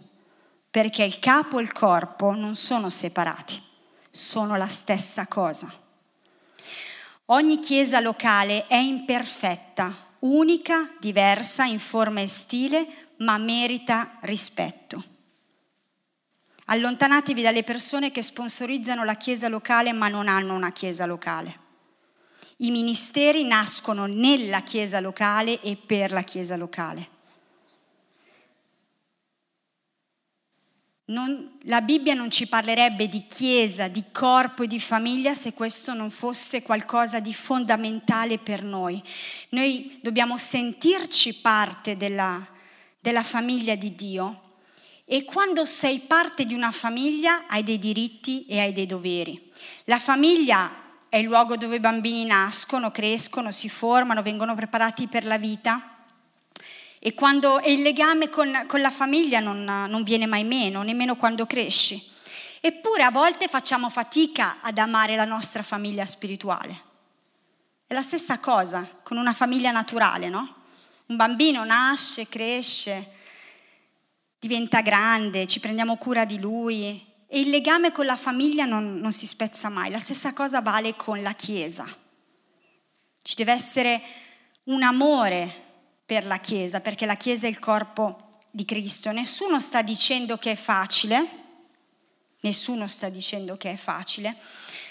perché 0.70 1.04
il 1.04 1.20
capo 1.20 1.60
e 1.60 1.64
il 1.64 1.72
corpo 1.72 2.32
non 2.32 2.56
sono 2.56 2.90
separati, 2.90 3.62
sono 4.10 4.56
la 4.56 4.68
stessa 4.68 5.28
cosa. 5.28 5.72
Ogni 7.26 7.60
chiesa 7.60 8.00
locale 8.00 8.68
è 8.68 8.76
imperfetta, 8.76 9.96
unica, 10.22 10.92
diversa 11.00 11.66
in 11.66 11.80
forma 11.80 12.22
e 12.22 12.28
stile, 12.28 13.14
ma 13.18 13.38
merita 13.38 14.18
rispetto. 14.22 15.04
Allontanatevi 16.66 17.42
dalle 17.42 17.64
persone 17.64 18.12
che 18.12 18.22
sponsorizzano 18.22 19.04
la 19.04 19.16
chiesa 19.16 19.48
locale 19.48 19.92
ma 19.92 20.08
non 20.08 20.28
hanno 20.28 20.56
una 20.56 20.72
chiesa 20.72 21.06
locale. 21.06 21.60
I 22.58 22.72
ministeri 22.72 23.44
nascono 23.44 24.06
nella 24.06 24.62
chiesa 24.62 25.00
locale 25.00 25.60
e 25.62 25.76
per 25.76 26.12
la 26.12 26.22
chiesa 26.22 26.56
locale. 26.56 27.20
Non, 31.06 31.58
la 31.64 31.82
Bibbia 31.82 32.14
non 32.14 32.30
ci 32.30 32.48
parlerebbe 32.48 33.08
di 33.08 33.26
chiesa, 33.28 33.88
di 33.88 34.06
corpo 34.12 34.64
e 34.64 34.68
di 34.68 34.80
famiglia 34.80 35.34
se 35.34 35.54
questo 35.54 35.94
non 35.94 36.10
fosse 36.10 36.62
qualcosa 36.62 37.20
di 37.20 37.34
fondamentale 37.34 38.38
per 38.38 38.64
noi. 38.64 39.02
Noi 39.50 40.00
dobbiamo 40.02 40.38
sentirci 40.38 41.34
parte 41.36 41.98
della, 41.98 42.48
della 43.00 43.24
famiglia 43.24 43.76
di 43.76 43.94
Dio 43.96 44.42
e 45.04 45.26
quando 45.26 45.66
sei 45.66 46.00
parte 46.00 46.46
di 46.46 46.54
una 46.54 46.72
famiglia 46.72 47.46
hai 47.48 47.64
dei 47.64 47.80
diritti 47.80 48.46
e 48.46 48.60
hai 48.60 48.72
dei 48.72 48.86
doveri. 48.86 49.52
La 49.86 50.00
famiglia 50.00 50.72
è 51.10 51.18
il 51.18 51.26
luogo 51.26 51.58
dove 51.58 51.76
i 51.76 51.82
bambini 51.82 52.24
nascono, 52.24 52.92
crescono, 52.92 53.52
si 53.52 53.68
formano, 53.68 54.22
vengono 54.22 54.56
preparati 54.56 55.08
per 55.08 55.26
la 55.26 55.38
vita 55.38 55.91
e, 57.04 57.16
quando, 57.16 57.60
e 57.60 57.72
il 57.74 57.82
legame 57.82 58.30
con, 58.30 58.66
con 58.68 58.80
la 58.80 58.92
famiglia 58.92 59.40
non, 59.40 59.64
non 59.64 60.04
viene 60.04 60.28
mai 60.28 60.44
meno, 60.44 60.84
nemmeno 60.84 61.16
quando 61.16 61.48
cresci. 61.48 62.10
Eppure 62.60 63.02
a 63.02 63.10
volte 63.10 63.48
facciamo 63.48 63.90
fatica 63.90 64.58
ad 64.62 64.78
amare 64.78 65.16
la 65.16 65.26
nostra 65.26 65.64
famiglia 65.64 66.06
spirituale. 66.06 66.80
È 67.88 67.94
la 67.96 68.04
stessa 68.04 68.38
cosa 68.38 68.88
con 69.02 69.18
una 69.18 69.34
famiglia 69.34 69.72
naturale, 69.72 70.30
no? 70.30 70.56
Un 71.08 71.16
bambino 71.16 71.66
nasce, 71.66 72.30
cresce, 72.30 73.14
diventa 74.40 74.82
grande, 74.82 75.48
ci 75.48 75.60
prendiamo 75.60 75.98
cura 75.98 76.24
di 76.24 76.40
lui 76.40 77.04
e 77.26 77.40
il 77.40 77.50
legame 77.50 77.92
con 77.92 78.06
la 78.06 78.16
famiglia 78.16 78.66
non, 78.66 78.98
non 79.00 79.12
si 79.12 79.26
spezza 79.26 79.70
mai. 79.70 79.90
La 79.90 80.00
stessa 80.00 80.34
cosa 80.34 80.62
vale 80.62 80.96
con 80.96 81.20
la 81.24 81.34
Chiesa. 81.34 81.88
Ci 83.24 83.36
deve 83.36 83.54
essere 83.54 84.02
un 84.66 84.84
amore 84.84 85.70
per 86.12 86.26
la 86.26 86.40
Chiesa, 86.40 86.82
perché 86.82 87.06
la 87.06 87.16
Chiesa 87.16 87.46
è 87.46 87.50
il 87.50 87.58
corpo 87.58 88.42
di 88.52 88.66
Cristo. 88.66 89.14
Nessuno 89.14 89.62
sta 89.62 89.82
dicendo 89.82 90.36
che 90.36 90.52
è 90.52 90.56
facile, 90.56 91.26
nessuno 92.42 92.86
sta 92.88 93.08
dicendo 93.08 93.56
che 93.56 93.72
è 93.72 93.76
facile 93.78 94.36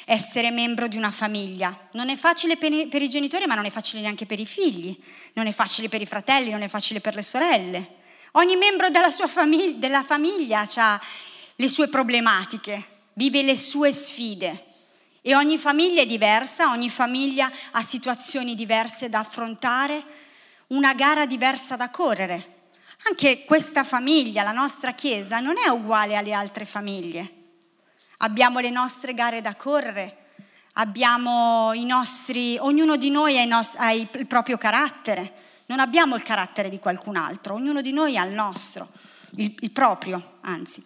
essere 0.06 0.50
membro 0.50 0.88
di 0.88 0.96
una 0.96 1.10
famiglia. 1.10 1.88
Non 1.92 2.08
è 2.08 2.16
facile 2.16 2.56
per 2.56 2.72
i, 2.72 3.08
genitori, 3.10 3.44
ma 3.44 3.54
non 3.54 3.66
è 3.66 3.70
facile 3.70 4.00
neanche 4.00 4.24
per 4.24 4.40
i 4.40 4.46
figli, 4.46 4.98
non 5.34 5.46
è 5.46 5.52
facile 5.52 5.90
per 5.90 6.00
i 6.00 6.06
fratelli, 6.06 6.52
non 6.52 6.62
è 6.62 6.68
facile 6.68 7.02
per 7.02 7.14
le 7.14 7.22
sorelle. 7.22 7.96
Ogni 8.32 8.56
membro 8.56 8.88
della, 8.88 9.10
famiglia, 9.10 9.76
della 9.76 10.02
famiglia 10.02 10.66
ha 10.74 11.00
le 11.54 11.68
sue 11.68 11.88
problematiche, 11.88 12.82
vive 13.12 13.42
le 13.42 13.58
sue 13.58 13.92
sfide. 13.92 14.68
E 15.20 15.34
ogni 15.34 15.58
famiglia 15.58 16.00
è 16.00 16.06
diversa, 16.06 16.70
ogni 16.70 16.88
famiglia 16.88 17.52
ha 17.72 17.82
situazioni 17.82 18.54
diverse 18.54 19.10
da 19.10 19.18
affrontare, 19.18 20.28
una 20.70 20.94
gara 20.94 21.26
diversa 21.26 21.76
da 21.76 21.90
correre. 21.90 22.58
Anche 23.08 23.44
questa 23.44 23.84
famiglia, 23.84 24.42
la 24.42 24.52
nostra 24.52 24.92
Chiesa, 24.92 25.40
non 25.40 25.54
è 25.56 25.68
uguale 25.68 26.16
alle 26.16 26.32
altre 26.32 26.64
famiglie. 26.64 27.34
Abbiamo 28.18 28.58
le 28.58 28.70
nostre 28.70 29.14
gare 29.14 29.40
da 29.40 29.56
correre, 29.56 30.26
abbiamo 30.74 31.72
i 31.72 31.84
nostri, 31.84 32.58
ognuno 32.58 32.96
di 32.96 33.10
noi 33.10 33.40
ha, 33.40 33.44
nost- 33.46 33.76
ha 33.78 33.92
il, 33.92 34.06
il 34.12 34.26
proprio 34.26 34.58
carattere, 34.58 35.32
non 35.66 35.80
abbiamo 35.80 36.16
il 36.16 36.22
carattere 36.22 36.68
di 36.68 36.78
qualcun 36.78 37.16
altro, 37.16 37.54
ognuno 37.54 37.80
di 37.80 37.92
noi 37.92 38.18
ha 38.18 38.24
il 38.24 38.34
nostro, 38.34 38.88
il, 39.36 39.54
il 39.60 39.70
proprio, 39.70 40.38
anzi. 40.42 40.84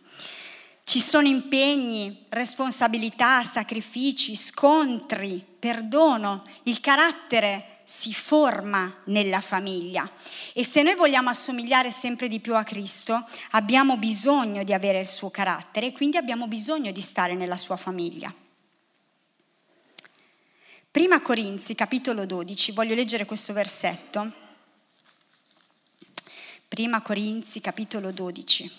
Ci 0.85 1.01
sono 1.01 1.27
impegni, 1.27 2.27
responsabilità, 2.29 3.43
sacrifici, 3.43 4.37
scontri, 4.37 5.45
perdono. 5.59 6.43
Il 6.65 6.79
carattere 6.81 7.74
si 7.85 8.15
forma 8.15 9.01
nella 9.05 9.41
famiglia 9.41 10.11
e 10.53 10.65
se 10.65 10.83
noi 10.83 10.95
vogliamo 10.95 11.29
assomigliare 11.29 11.91
sempre 11.91 12.29
di 12.29 12.41
più 12.41 12.57
a 12.57 12.65
Cristo 12.65 13.27
abbiamo 13.51 13.97
bisogno 13.97 14.65
di 14.65 14.73
avere 14.73 15.01
il 15.01 15.07
suo 15.07 15.31
carattere 15.31 15.87
e 15.87 15.93
quindi 15.93 16.17
abbiamo 16.17 16.47
bisogno 16.47 16.91
di 16.91 17.01
stare 17.01 17.35
nella 17.35 17.57
sua 17.57 17.77
famiglia. 17.77 18.35
Prima 20.91 21.21
Corinzi, 21.21 21.75
capitolo 21.75 22.25
12, 22.25 22.73
voglio 22.73 22.95
leggere 22.95 23.25
questo 23.25 23.53
versetto. 23.53 24.33
Prima 26.69 27.03
Corinzi, 27.03 27.61
capitolo 27.61 28.13
12. 28.13 28.71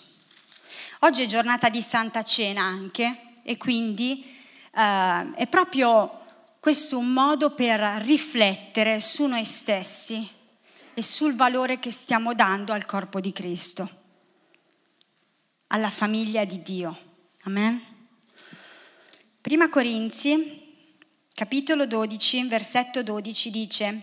Oggi 1.00 1.22
è 1.22 1.26
giornata 1.26 1.68
di 1.68 1.82
Santa 1.82 2.22
Cena 2.22 2.62
anche 2.62 3.40
e 3.42 3.56
quindi 3.58 4.24
eh, 4.74 5.34
è 5.34 5.46
proprio 5.46 6.24
questo 6.66 6.98
un 6.98 7.12
modo 7.12 7.54
per 7.54 7.78
riflettere 8.02 9.00
su 9.00 9.26
noi 9.26 9.44
stessi 9.44 10.28
e 10.94 11.00
sul 11.00 11.36
valore 11.36 11.78
che 11.78 11.92
stiamo 11.92 12.34
dando 12.34 12.72
al 12.72 12.86
corpo 12.86 13.20
di 13.20 13.30
Cristo, 13.30 13.88
alla 15.68 15.90
famiglia 15.90 16.44
di 16.44 16.62
Dio. 16.62 16.98
Amen. 17.42 17.80
Prima 19.40 19.68
Corinzi, 19.68 20.96
capitolo 21.32 21.86
12, 21.86 22.48
versetto 22.48 23.04
12 23.04 23.50
dice, 23.52 24.02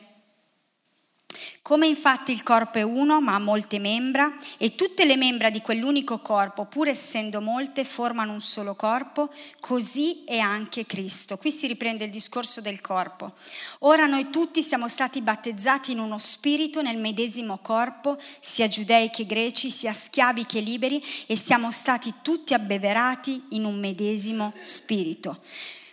come 1.63 1.87
infatti 1.87 2.33
il 2.33 2.43
corpo 2.43 2.77
è 2.77 2.81
uno, 2.81 3.21
ma 3.21 3.35
ha 3.35 3.39
molte 3.39 3.79
membra, 3.79 4.35
e 4.57 4.75
tutte 4.75 5.05
le 5.05 5.15
membra 5.15 5.49
di 5.49 5.61
quell'unico 5.61 6.19
corpo, 6.19 6.65
pur 6.65 6.89
essendo 6.89 7.39
molte, 7.39 7.85
formano 7.85 8.33
un 8.33 8.41
solo 8.41 8.75
corpo, 8.75 9.31
così 9.61 10.25
è 10.25 10.37
anche 10.37 10.85
Cristo. 10.85 11.37
Qui 11.37 11.51
si 11.51 11.67
riprende 11.67 12.03
il 12.03 12.11
discorso 12.11 12.59
del 12.59 12.81
corpo. 12.81 13.35
Ora 13.79 14.07
noi 14.07 14.29
tutti 14.29 14.61
siamo 14.61 14.89
stati 14.89 15.21
battezzati 15.21 15.93
in 15.93 15.99
uno 15.99 16.17
spirito 16.17 16.81
nel 16.81 16.97
medesimo 16.97 17.59
corpo, 17.59 18.19
sia 18.41 18.67
giudei 18.67 19.09
che 19.09 19.25
greci, 19.25 19.69
sia 19.69 19.93
schiavi 19.93 20.45
che 20.45 20.59
liberi, 20.59 21.01
e 21.27 21.37
siamo 21.37 21.71
stati 21.71 22.15
tutti 22.21 22.53
abbeverati 22.53 23.41
in 23.51 23.63
un 23.63 23.79
medesimo 23.79 24.53
spirito. 24.61 25.41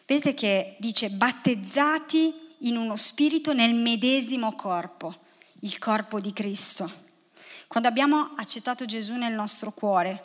Vedete 0.05 0.35
che 0.35 0.75
dice 0.81 1.11
battezzati 1.11 2.35
in 2.63 2.77
uno 2.77 2.97
spirito 2.97 3.53
nel 3.53 3.73
medesimo 3.73 4.57
corpo 4.57 5.20
il 5.61 5.79
corpo 5.79 6.21
di 6.21 6.33
Cristo. 6.33 7.09
Quando 7.67 7.89
abbiamo 7.89 8.33
accettato 8.37 8.85
Gesù 8.85 9.15
nel 9.15 9.33
nostro 9.33 9.73
cuore, 9.73 10.25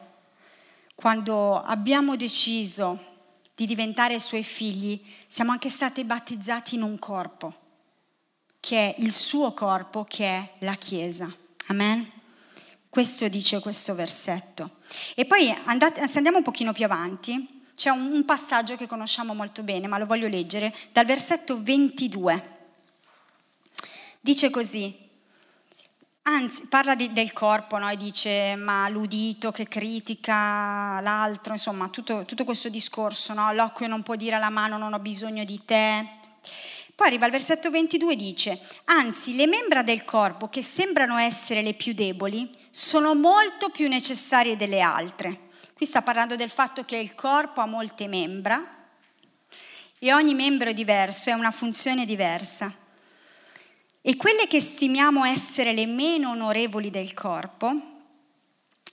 quando 0.95 1.61
abbiamo 1.61 2.15
deciso 2.15 3.13
di 3.53 3.65
diventare 3.65 4.19
suoi 4.19 4.43
figli, 4.43 5.01
siamo 5.27 5.51
anche 5.51 5.69
stati 5.69 6.03
battezzati 6.03 6.75
in 6.75 6.81
un 6.81 6.97
corpo, 6.99 7.53
che 8.59 8.95
è 8.95 8.95
il 8.99 9.11
suo 9.11 9.53
corpo, 9.53 10.05
che 10.05 10.25
è 10.25 10.53
la 10.59 10.75
Chiesa. 10.75 11.33
Amen? 11.67 12.11
Questo 12.89 13.27
dice 13.27 13.59
questo 13.59 13.93
versetto. 13.93 14.77
E 15.15 15.25
poi 15.25 15.53
andate, 15.65 16.07
se 16.07 16.17
andiamo 16.17 16.37
un 16.37 16.43
pochino 16.43 16.71
più 16.71 16.85
avanti, 16.85 17.63
c'è 17.75 17.89
un, 17.89 18.13
un 18.13 18.25
passaggio 18.25 18.77
che 18.77 18.87
conosciamo 18.87 19.33
molto 19.33 19.63
bene, 19.63 19.87
ma 19.87 19.97
lo 19.97 20.05
voglio 20.05 20.27
leggere, 20.27 20.73
dal 20.93 21.05
versetto 21.05 21.61
22. 21.61 22.53
Dice 24.21 24.49
così, 24.49 25.04
Anzi, 26.27 26.65
parla 26.65 26.95
di, 26.95 27.13
del 27.13 27.33
corpo 27.33 27.77
no? 27.77 27.87
e 27.87 27.97
dice 27.97 28.55
ma 28.55 28.89
l'udito 28.89 29.51
che 29.51 29.67
critica 29.67 30.99
l'altro, 30.99 31.53
insomma 31.53 31.87
tutto, 31.89 32.25
tutto 32.25 32.43
questo 32.43 32.67
discorso, 32.67 33.35
no? 33.35 33.53
l'occhio 33.53 33.85
non 33.85 34.01
può 34.01 34.15
dire 34.15 34.35
alla 34.35 34.49
mano 34.49 34.79
non 34.79 34.93
ho 34.93 34.99
bisogno 34.99 35.43
di 35.43 35.61
te. 35.65 36.03
Poi 36.95 37.07
arriva 37.07 37.25
al 37.25 37.31
versetto 37.31 37.69
22 37.69 38.13
e 38.13 38.15
dice, 38.15 38.59
anzi 38.85 39.35
le 39.35 39.45
membra 39.45 39.83
del 39.83 40.03
corpo 40.03 40.49
che 40.49 40.63
sembrano 40.63 41.17
essere 41.17 41.61
le 41.61 41.75
più 41.75 41.93
deboli 41.93 42.49
sono 42.71 43.13
molto 43.13 43.69
più 43.69 43.87
necessarie 43.87 44.57
delle 44.57 44.81
altre. 44.81 45.49
Qui 45.75 45.85
sta 45.85 46.01
parlando 46.01 46.35
del 46.35 46.49
fatto 46.49 46.85
che 46.85 46.97
il 46.97 47.13
corpo 47.13 47.61
ha 47.61 47.67
molte 47.67 48.07
membra 48.07 48.87
e 49.99 50.11
ogni 50.11 50.33
membro 50.33 50.69
è 50.69 50.73
diverso, 50.73 51.29
ha 51.29 51.35
una 51.35 51.51
funzione 51.51 52.03
diversa. 52.03 52.73
E 54.07 54.17
quelle 54.17 54.45
che 54.45 54.61
stimiamo 54.61 55.25
essere 55.25 55.73
le 55.73 55.87
meno 55.87 56.29
onorevoli 56.29 56.91
del 56.91 57.15
corpo, 57.15 57.73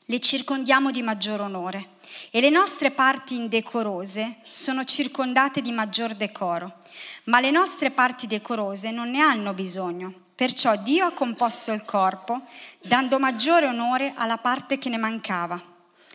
le 0.06 0.18
circondiamo 0.20 0.90
di 0.90 1.02
maggior 1.02 1.42
onore 1.42 1.96
e 2.30 2.40
le 2.40 2.48
nostre 2.48 2.92
parti 2.92 3.34
indecorose 3.34 4.38
sono 4.48 4.84
circondate 4.84 5.60
di 5.60 5.70
maggior 5.70 6.14
decoro, 6.14 6.78
ma 7.24 7.40
le 7.40 7.50
nostre 7.50 7.90
parti 7.90 8.26
decorose 8.26 8.90
non 8.90 9.10
ne 9.10 9.20
hanno 9.20 9.52
bisogno. 9.52 10.14
Perciò 10.34 10.76
Dio 10.76 11.04
ha 11.04 11.12
composto 11.12 11.72
il 11.72 11.84
corpo 11.84 12.46
dando 12.80 13.18
maggiore 13.18 13.66
onore 13.66 14.14
alla 14.16 14.38
parte 14.38 14.78
che 14.78 14.88
ne 14.88 14.96
mancava, 14.96 15.62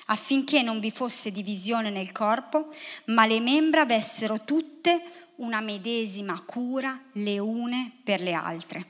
affinché 0.07 0.63
non 0.63 0.79
vi 0.79 0.89
fosse 0.89 1.31
divisione 1.31 1.91
nel 1.91 2.12
corpo, 2.12 2.73
ma 3.05 3.27
le 3.27 3.39
membra 3.41 3.81
avessero 3.81 4.43
tutte 4.43 5.27
una 5.38 5.62
medesima 5.62 6.41
cura 6.41 7.00
le 7.13 7.39
une 7.39 7.91
per 8.04 8.21
le 8.21 8.34
altre. 8.34 8.86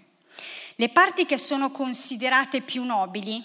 Le 0.75 0.89
parti 0.89 1.25
che 1.25 1.37
sono 1.37 1.71
considerate 1.71 2.61
più 2.61 2.83
nobili 2.83 3.43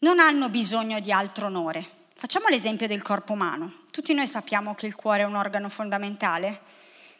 non 0.00 0.20
hanno 0.20 0.48
bisogno 0.48 1.00
di 1.00 1.10
altro 1.10 1.46
onore. 1.46 1.94
Facciamo 2.14 2.48
l'esempio 2.48 2.86
del 2.86 3.02
corpo 3.02 3.32
umano. 3.32 3.84
Tutti 3.90 4.14
noi 4.14 4.26
sappiamo 4.26 4.74
che 4.74 4.86
il 4.86 4.94
cuore 4.94 5.22
è 5.22 5.26
un 5.26 5.34
organo 5.34 5.68
fondamentale. 5.68 6.60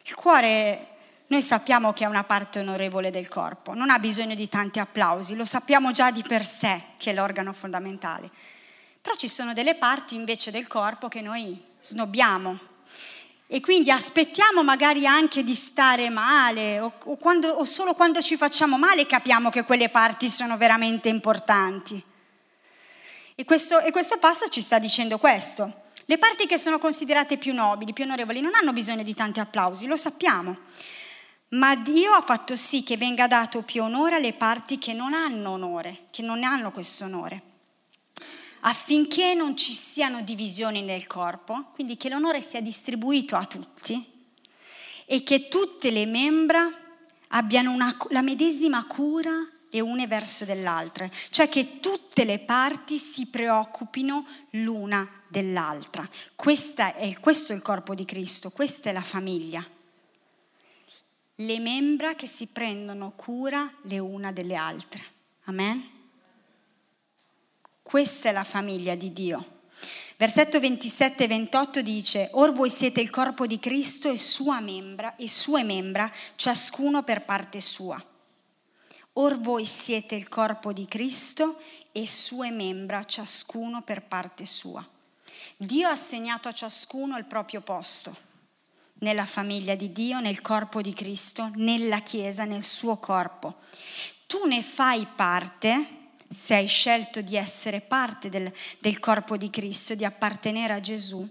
Il 0.03 0.15
cuore 0.15 0.95
noi 1.27 1.41
sappiamo 1.41 1.91
che 1.91 2.05
è 2.05 2.07
una 2.07 2.23
parte 2.23 2.59
onorevole 2.59 3.11
del 3.11 3.27
corpo, 3.27 3.73
non 3.73 3.89
ha 3.89 3.99
bisogno 3.99 4.33
di 4.33 4.47
tanti 4.47 4.79
applausi, 4.79 5.35
lo 5.35 5.43
sappiamo 5.43 5.91
già 5.91 6.09
di 6.09 6.21
per 6.21 6.45
sé 6.45 6.81
che 6.95 7.11
è 7.11 7.13
l'organo 7.13 7.51
fondamentale. 7.51 8.31
Però 9.01 9.13
ci 9.15 9.27
sono 9.27 9.51
delle 9.51 9.75
parti 9.75 10.15
invece 10.15 10.51
del 10.51 10.67
corpo 10.67 11.09
che 11.09 11.19
noi 11.19 11.61
snobbiamo, 11.81 12.57
e 13.49 13.61
quindi 13.61 13.91
aspettiamo 13.91 14.61
magari 14.61 15.07
anche 15.07 15.41
di 15.41 15.53
stare 15.53 16.09
male 16.09 16.81
o, 16.81 16.93
o, 17.05 17.15
quando, 17.15 17.47
o, 17.47 17.63
solo 17.63 17.93
quando 17.93 18.21
ci 18.21 18.35
facciamo 18.35 18.77
male 18.77 19.05
capiamo 19.05 19.49
che 19.49 19.63
quelle 19.63 19.87
parti 19.87 20.29
sono 20.29 20.57
veramente 20.57 21.07
importanti. 21.07 22.03
E 23.35 23.45
questo, 23.45 23.79
e 23.79 23.91
questo 23.91 24.17
passo 24.17 24.49
ci 24.49 24.59
sta 24.59 24.79
dicendo 24.79 25.17
questo. 25.17 25.85
Le 26.05 26.17
parti 26.17 26.45
che 26.45 26.57
sono 26.57 26.77
considerate 26.77 27.37
più 27.37 27.53
nobili, 27.53 27.93
più 27.93 28.03
onorevoli, 28.03 28.41
non 28.41 28.53
hanno 28.53 28.73
bisogno 28.73 29.03
di 29.03 29.13
tanti 29.13 29.39
applausi, 29.39 29.87
lo 29.87 29.95
sappiamo. 29.95 30.57
Ma 31.49 31.73
Dio 31.75 32.11
ha 32.11 32.21
fatto 32.21 32.53
sì 32.57 32.83
che 32.83 32.97
venga 32.97 33.27
dato 33.27 33.61
più 33.61 33.81
onore 33.81 34.15
alle 34.15 34.33
parti 34.33 34.77
che 34.77 34.91
non 34.91 35.13
hanno 35.13 35.51
onore, 35.51 36.07
che 36.09 36.21
non 36.21 36.43
hanno 36.43 36.71
questo 36.71 37.05
onore 37.05 37.46
affinché 38.61 39.33
non 39.33 39.55
ci 39.55 39.73
siano 39.73 40.21
divisioni 40.21 40.81
nel 40.81 41.07
corpo, 41.07 41.71
quindi 41.73 41.97
che 41.97 42.09
l'onore 42.09 42.41
sia 42.41 42.61
distribuito 42.61 43.35
a 43.35 43.45
tutti 43.45 44.15
e 45.05 45.23
che 45.23 45.47
tutte 45.47 45.91
le 45.91 46.05
membra 46.05 46.69
abbiano 47.29 47.71
una, 47.71 47.95
la 48.09 48.21
medesima 48.21 48.85
cura 48.85 49.31
e 49.69 49.79
une 49.79 50.07
verso 50.07 50.45
dell'altra, 50.45 51.09
cioè 51.29 51.49
che 51.49 51.79
tutte 51.79 52.23
le 52.23 52.39
parti 52.39 52.97
si 52.97 53.27
preoccupino 53.27 54.25
l'una 54.51 55.07
dell'altra. 55.27 56.03
È, 56.03 57.19
questo 57.19 57.51
è 57.51 57.55
il 57.55 57.61
corpo 57.61 57.93
di 57.93 58.05
Cristo, 58.05 58.49
questa 58.49 58.89
è 58.89 58.93
la 58.93 59.03
famiglia. 59.03 59.65
Le 61.39 61.59
membra 61.59 62.15
che 62.15 62.27
si 62.27 62.47
prendono 62.47 63.11
cura 63.11 63.71
le 63.83 63.99
una 63.99 64.31
delle 64.31 64.55
altre. 64.55 65.01
Amen? 65.43 65.96
Questa 67.87 68.27
è 68.27 68.31
la 68.33 68.43
famiglia 68.43 68.95
di 68.95 69.13
Dio. 69.13 69.61
Versetto 70.17 70.59
27 70.59 71.23
e 71.23 71.27
28 71.27 71.81
dice, 71.81 72.27
Or 72.33 72.51
voi 72.51 72.69
siete 72.69 72.99
il 72.99 73.09
corpo 73.09 73.47
di 73.47 73.59
Cristo 73.59 74.11
e, 74.11 74.17
sua 74.17 74.59
membra, 74.59 75.15
e 75.15 75.29
sue 75.29 75.63
membra, 75.63 76.11
ciascuno 76.35 77.03
per 77.03 77.23
parte 77.23 77.61
sua. 77.61 78.05
Or 79.13 79.39
voi 79.39 79.63
siete 79.63 80.15
il 80.15 80.27
corpo 80.27 80.73
di 80.73 80.85
Cristo 80.85 81.61
e 81.93 82.05
sue 82.07 82.51
membra, 82.51 83.05
ciascuno 83.05 83.81
per 83.83 84.03
parte 84.03 84.45
sua. 84.45 84.85
Dio 85.55 85.87
ha 85.87 85.91
assegnato 85.91 86.49
a 86.49 86.53
ciascuno 86.53 87.17
il 87.17 87.23
proprio 87.23 87.61
posto 87.61 88.17
nella 88.95 89.25
famiglia 89.25 89.75
di 89.75 89.93
Dio, 89.93 90.19
nel 90.19 90.41
corpo 90.41 90.81
di 90.81 90.91
Cristo, 90.91 91.51
nella 91.55 91.99
Chiesa, 91.99 92.43
nel 92.43 92.63
suo 92.63 92.97
corpo. 92.97 93.59
Tu 94.25 94.43
ne 94.43 94.61
fai 94.61 95.07
parte 95.15 95.96
se 96.29 96.55
hai 96.55 96.67
scelto 96.67 97.21
di 97.21 97.35
essere 97.35 97.81
parte 97.81 98.29
del, 98.29 98.51
del 98.79 98.99
corpo 98.99 99.37
di 99.37 99.49
Cristo, 99.49 99.95
di 99.95 100.05
appartenere 100.05 100.73
a 100.73 100.79
Gesù. 100.79 101.27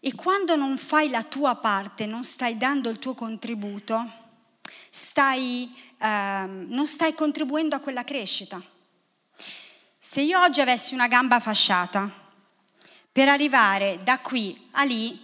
E 0.00 0.14
quando 0.14 0.56
non 0.56 0.78
fai 0.78 1.10
la 1.10 1.24
tua 1.24 1.56
parte, 1.56 2.06
non 2.06 2.24
stai 2.24 2.56
dando 2.56 2.88
il 2.88 2.98
tuo 2.98 3.14
contributo, 3.14 4.26
stai, 4.90 5.74
ehm, 5.98 6.66
non 6.68 6.86
stai 6.86 7.14
contribuendo 7.14 7.74
a 7.74 7.80
quella 7.80 8.04
crescita. 8.04 8.62
Se 9.98 10.20
io 10.20 10.40
oggi 10.40 10.60
avessi 10.60 10.94
una 10.94 11.08
gamba 11.08 11.40
fasciata, 11.40 12.10
per 13.10 13.28
arrivare 13.28 14.00
da 14.04 14.20
qui 14.20 14.68
a 14.72 14.84
lì 14.84 15.20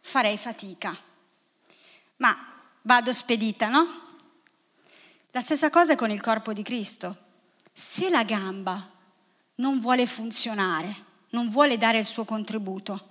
farei 0.00 0.36
fatica. 0.36 0.96
Ma 2.16 2.36
vado 2.82 3.12
spedita, 3.12 3.68
no? 3.68 4.06
La 5.30 5.40
stessa 5.40 5.70
cosa 5.70 5.92
è 5.92 5.96
con 5.96 6.10
il 6.10 6.20
corpo 6.20 6.52
di 6.52 6.62
Cristo. 6.62 7.26
Se 7.78 8.10
la 8.10 8.24
gamba 8.24 8.90
non 9.56 9.78
vuole 9.78 10.06
funzionare, 10.06 11.04
non 11.30 11.48
vuole 11.48 11.76
dare 11.76 11.98
il 11.98 12.04
suo 12.04 12.24
contributo, 12.24 13.08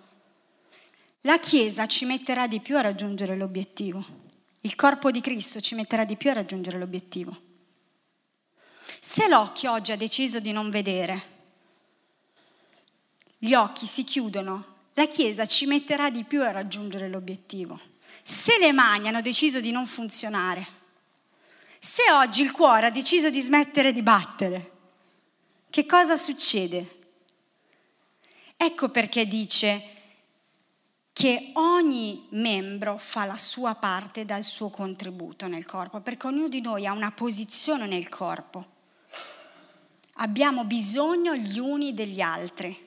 la 1.21 1.39
Chiesa 1.39 1.85
ci 1.85 2.05
metterà 2.05 2.47
di 2.47 2.59
più 2.59 2.77
a 2.77 2.81
raggiungere 2.81 3.37
l'obiettivo 3.37 4.25
il 4.67 4.75
corpo 4.75 5.11
di 5.11 5.21
Cristo 5.21 5.61
ci 5.61 5.75
metterà 5.75 6.03
di 6.03 6.17
più 6.17 6.29
a 6.29 6.33
raggiungere 6.33 6.77
l'obiettivo. 6.77 7.45
Se 8.99 9.29
l'occhio 9.29 9.71
oggi 9.71 9.93
ha 9.93 9.97
deciso 9.97 10.41
di 10.41 10.51
non 10.51 10.69
vedere, 10.69 11.35
gli 13.37 13.53
occhi 13.53 13.85
si 13.85 14.03
chiudono, 14.03 14.75
la 14.93 15.07
Chiesa 15.07 15.45
ci 15.45 15.67
metterà 15.67 16.09
di 16.09 16.25
più 16.25 16.41
a 16.41 16.51
raggiungere 16.51 17.07
l'obiettivo. 17.07 17.79
Se 18.23 18.57
le 18.57 18.73
mani 18.73 19.07
hanno 19.07 19.21
deciso 19.21 19.61
di 19.61 19.71
non 19.71 19.87
funzionare, 19.87 20.67
se 21.79 22.11
oggi 22.11 22.41
il 22.41 22.51
cuore 22.51 22.87
ha 22.87 22.91
deciso 22.91 23.29
di 23.29 23.41
smettere 23.41 23.93
di 23.93 24.01
battere, 24.01 24.71
che 25.69 25.85
cosa 25.85 26.17
succede? 26.17 26.95
Ecco 28.57 28.89
perché 28.89 29.27
dice 29.27 29.95
che 31.13 31.49
ogni 31.53 32.27
membro 32.29 32.97
fa 32.97 33.25
la 33.25 33.37
sua 33.37 33.75
parte 33.75 34.25
dal 34.25 34.43
suo 34.43 34.69
contributo 34.69 35.47
nel 35.47 35.65
corpo, 35.65 35.99
perché 35.99 36.27
ognuno 36.27 36.47
di 36.47 36.61
noi 36.61 36.85
ha 36.85 36.91
una 36.91 37.11
posizione 37.11 37.87
nel 37.87 38.07
corpo. 38.07 38.65
Abbiamo 40.19 40.63
bisogno 40.63 41.35
gli 41.35 41.59
uni 41.59 41.93
degli 41.93 42.21
altri 42.21 42.85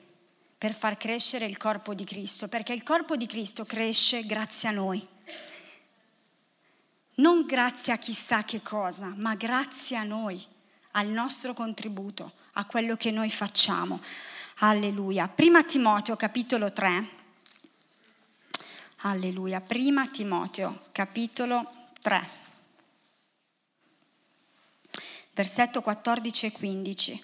per 0.57 0.73
far 0.73 0.95
crescere 0.95 1.45
il 1.45 1.57
corpo 1.57 1.93
di 1.93 2.03
Cristo, 2.03 2.47
perché 2.47 2.71
il 2.71 2.83
corpo 2.83 3.15
di 3.15 3.25
Cristo 3.25 3.65
cresce 3.65 4.25
grazie 4.25 4.69
a 4.69 4.71
noi. 4.71 5.05
Non 7.21 7.45
grazie 7.45 7.93
a 7.93 7.97
chissà 7.97 8.43
che 8.43 8.61
cosa, 8.61 9.13
ma 9.15 9.35
grazie 9.35 9.95
a 9.95 10.03
noi, 10.03 10.43
al 10.91 11.07
nostro 11.07 11.53
contributo, 11.53 12.33
a 12.53 12.65
quello 12.65 12.95
che 12.95 13.11
noi 13.11 13.29
facciamo. 13.29 14.01
Alleluia. 14.63 15.27
Prima 15.27 15.63
Timoteo 15.63 16.15
capitolo 16.15 16.73
3 16.73 17.19
Alleluia. 19.03 19.61
Prima 19.61 20.07
Timoteo, 20.07 20.85
capitolo 20.91 21.89
3, 22.01 22.29
versetto 25.33 25.81
14 25.81 26.45
e 26.45 26.51
15. 26.51 27.23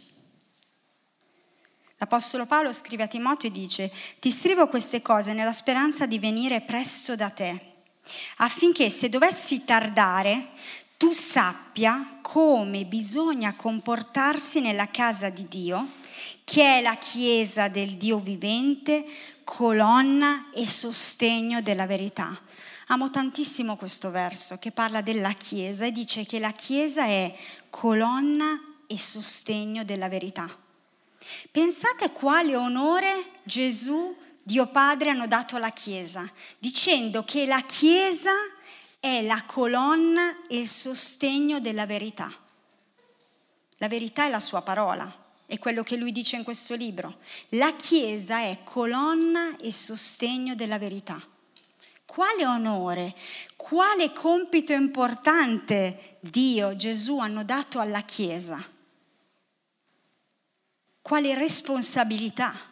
L'Apostolo 1.97 2.45
Paolo 2.47 2.73
scrive 2.73 3.03
a 3.03 3.07
Timoteo 3.07 3.49
e 3.49 3.53
dice, 3.53 3.91
ti 4.19 4.31
scrivo 4.31 4.67
queste 4.67 5.03
cose 5.03 5.33
nella 5.33 5.53
speranza 5.53 6.07
di 6.07 6.17
venire 6.17 6.61
presto 6.61 7.15
da 7.15 7.29
te, 7.29 7.76
affinché 8.37 8.89
se 8.89 9.09
dovessi 9.09 9.63
tardare, 9.65 10.49
tu 10.97 11.11
sappia 11.11 12.19
come 12.21 12.85
bisogna 12.85 13.55
comportarsi 13.55 14.61
nella 14.61 14.89
casa 14.89 15.29
di 15.29 15.47
Dio, 15.47 15.91
che 16.43 16.77
è 16.77 16.81
la 16.81 16.95
chiesa 16.95 17.67
del 17.67 17.97
Dio 17.97 18.19
vivente, 18.19 19.05
colonna 19.43 20.49
e 20.53 20.67
sostegno 20.67 21.61
della 21.61 21.85
verità. 21.85 22.41
Amo 22.87 23.09
tantissimo 23.09 23.75
questo 23.75 24.11
verso 24.11 24.57
che 24.57 24.71
parla 24.71 25.01
della 25.01 25.33
Chiesa 25.33 25.85
e 25.85 25.91
dice 25.91 26.25
che 26.25 26.39
la 26.39 26.51
Chiesa 26.51 27.03
è 27.03 27.35
colonna 27.69 28.59
e 28.87 28.97
sostegno 28.97 29.83
della 29.83 30.07
verità. 30.07 30.49
Pensate 31.51 32.11
quale 32.11 32.55
onore 32.55 33.31
Gesù, 33.43 34.15
Dio 34.47 34.67
Padre, 34.67 35.09
hanno 35.09 35.27
dato 35.27 35.57
alla 35.57 35.71
Chiesa, 35.71 36.31
dicendo 36.57 37.25
che 37.25 37.45
la 37.45 37.63
Chiesa 37.63 38.31
è 38.97 39.21
la 39.21 39.43
colonna 39.43 40.47
e 40.47 40.59
il 40.59 40.69
sostegno 40.69 41.59
della 41.59 41.85
verità. 41.85 42.33
La 43.75 43.89
verità 43.89 44.23
è 44.23 44.29
la 44.29 44.39
sua 44.39 44.61
parola, 44.61 45.13
è 45.45 45.59
quello 45.59 45.83
che 45.83 45.97
lui 45.97 46.13
dice 46.13 46.37
in 46.37 46.45
questo 46.45 46.75
libro. 46.75 47.17
La 47.49 47.75
Chiesa 47.75 48.39
è 48.39 48.59
colonna 48.63 49.57
e 49.57 49.73
sostegno 49.73 50.55
della 50.55 50.77
verità. 50.77 51.21
Quale 52.05 52.45
onore, 52.45 53.15
quale 53.57 54.13
compito 54.13 54.71
importante 54.71 56.19
Dio, 56.21 56.73
Gesù 56.77 57.19
hanno 57.19 57.43
dato 57.43 57.79
alla 57.81 58.03
Chiesa? 58.03 58.65
Quale 61.01 61.33
responsabilità? 61.33 62.66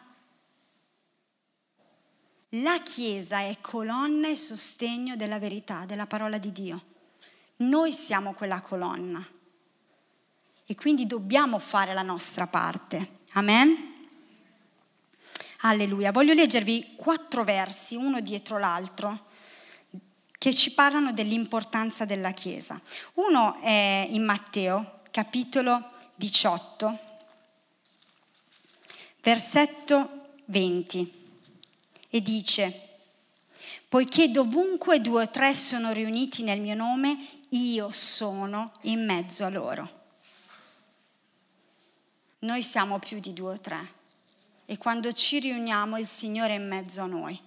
La 2.50 2.80
Chiesa 2.82 3.40
è 3.40 3.58
colonna 3.60 4.28
e 4.28 4.36
sostegno 4.36 5.16
della 5.16 5.40
verità, 5.40 5.84
della 5.84 6.06
parola 6.06 6.38
di 6.38 6.52
Dio. 6.52 6.84
Noi 7.56 7.92
siamo 7.92 8.34
quella 8.34 8.60
colonna 8.60 9.26
e 10.64 10.74
quindi 10.76 11.06
dobbiamo 11.06 11.58
fare 11.58 11.92
la 11.92 12.02
nostra 12.02 12.46
parte. 12.46 13.20
Amen? 13.32 13.94
Alleluia. 15.62 16.12
Voglio 16.12 16.34
leggervi 16.34 16.94
quattro 16.96 17.42
versi, 17.42 17.96
uno 17.96 18.20
dietro 18.20 18.58
l'altro, 18.58 19.26
che 20.38 20.54
ci 20.54 20.72
parlano 20.72 21.12
dell'importanza 21.12 22.04
della 22.04 22.30
Chiesa. 22.30 22.80
Uno 23.14 23.60
è 23.60 24.06
in 24.08 24.22
Matteo, 24.22 25.00
capitolo 25.10 25.90
18, 26.14 26.98
versetto 29.22 30.34
20, 30.44 31.15
e 32.08 32.20
dice, 32.20 32.98
poiché 33.88 34.30
dovunque 34.30 35.00
due 35.00 35.22
o 35.22 35.30
tre 35.30 35.54
sono 35.54 35.92
riuniti 35.92 36.42
nel 36.42 36.60
mio 36.60 36.74
nome, 36.74 37.16
io 37.50 37.90
sono 37.90 38.72
in 38.82 39.04
mezzo 39.04 39.44
a 39.44 39.48
loro. 39.48 40.04
Noi 42.40 42.62
siamo 42.62 42.98
più 42.98 43.18
di 43.18 43.32
due 43.32 43.54
o 43.54 43.60
tre 43.60 43.94
e 44.66 44.78
quando 44.78 45.12
ci 45.12 45.38
riuniamo 45.38 45.98
il 45.98 46.06
Signore 46.06 46.54
è 46.54 46.58
in 46.58 46.68
mezzo 46.68 47.02
a 47.02 47.06
noi. 47.06 47.40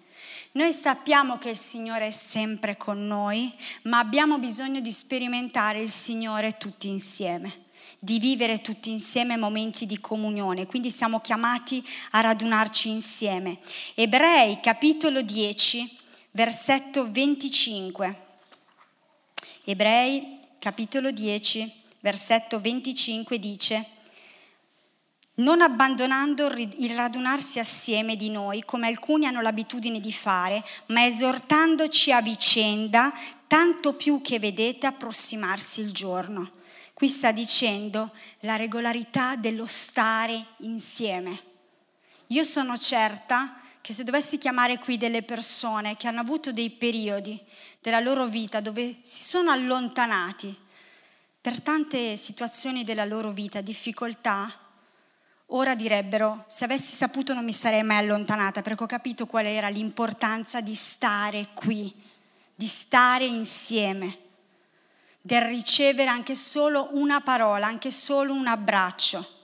Noi 0.54 0.74
sappiamo 0.74 1.38
che 1.38 1.52
il 1.52 1.58
Signore 1.58 2.08
è 2.08 2.12
sempre 2.12 2.76
con 2.76 3.06
noi, 3.06 3.54
ma 3.84 4.00
abbiamo 4.00 4.40
bisogno 4.40 4.80
di 4.80 4.92
sperimentare 4.92 5.80
il 5.80 5.92
Signore 5.92 6.58
tutti 6.58 6.88
insieme, 6.88 7.66
di 8.00 8.18
vivere 8.18 8.62
tutti 8.62 8.90
insieme 8.90 9.36
momenti 9.36 9.86
di 9.86 10.00
comunione, 10.00 10.66
quindi 10.66 10.90
siamo 10.90 11.20
chiamati 11.20 11.84
a 12.12 12.22
radunarci 12.22 12.90
insieme. 12.90 13.60
Ebrei 13.94 14.60
capitolo 14.62 15.22
10, 15.22 15.98
versetto 16.32 17.12
25. 17.12 18.28
Ebrei 19.66 20.40
capitolo 20.58 21.12
10, 21.12 21.72
versetto 22.00 22.62
25 22.62 23.38
dice, 23.38 23.88
non 25.36 25.62
abbandonando 25.62 26.48
il 26.48 26.96
radunarsi 26.96 27.60
assieme 27.60 28.16
di 28.16 28.30
noi, 28.30 28.64
come 28.66 28.88
alcuni 28.88 29.26
hanno 29.26 29.42
l'abitudine 29.42 30.00
di 30.00 30.12
fare, 30.12 30.64
ma 30.88 31.06
esortandoci 31.06 32.12
a 32.12 32.22
vicenda, 32.22 33.14
tanto 33.48 33.94
più 33.94 34.22
che 34.22 34.38
vedete 34.38 34.86
approssimarsi 34.86 35.80
il 35.82 35.92
giorno. 35.92 36.52
Qui 37.00 37.08
sta 37.08 37.32
dicendo 37.32 38.12
la 38.42 38.58
regolarità 38.58 39.38
dello 39.38 39.66
stare 39.66 40.48
insieme. 40.58 41.44
Io 42.28 42.44
sono 42.44 42.76
certa 42.76 43.62
che 43.80 43.94
se 43.94 44.04
dovessi 44.04 44.38
chiamare 44.38 44.80
qui 44.80 44.98
delle 44.98 45.24
persone 45.24 45.96
che 45.96 46.10
hanno 46.10 46.20
avuto 46.20 46.52
dei 46.52 46.70
periodi 46.70 47.42
della 47.80 48.02
loro 48.02 48.28
vita 48.28 48.60
dove 48.60 48.98
si 49.04 49.24
sono 49.24 49.50
allontanati 49.50 50.54
per 51.40 51.62
tante 51.62 52.18
situazioni 52.18 52.84
della 52.84 53.06
loro 53.06 53.32
vita, 53.32 53.62
difficoltà, 53.62 54.54
ora 55.46 55.76
direbbero 55.76 56.44
se 56.50 56.66
avessi 56.66 56.94
saputo 56.94 57.34
non 57.34 57.46
mi 57.46 57.54
sarei 57.54 57.82
mai 57.82 58.00
allontanata 58.00 58.62
perché 58.62 58.84
ho 58.84 58.88
capito 58.88 59.26
qual 59.26 59.46
era 59.46 59.70
l'importanza 59.70 60.60
di 60.60 60.76
stare 60.76 61.52
qui, 61.54 61.96
di 62.54 62.68
stare 62.68 63.24
insieme, 63.24 64.28
del 65.30 65.44
ricevere 65.44 66.10
anche 66.10 66.34
solo 66.34 66.90
una 66.94 67.22
parola, 67.22 67.68
anche 67.68 67.92
solo 67.92 68.34
un 68.34 68.48
abbraccio. 68.48 69.38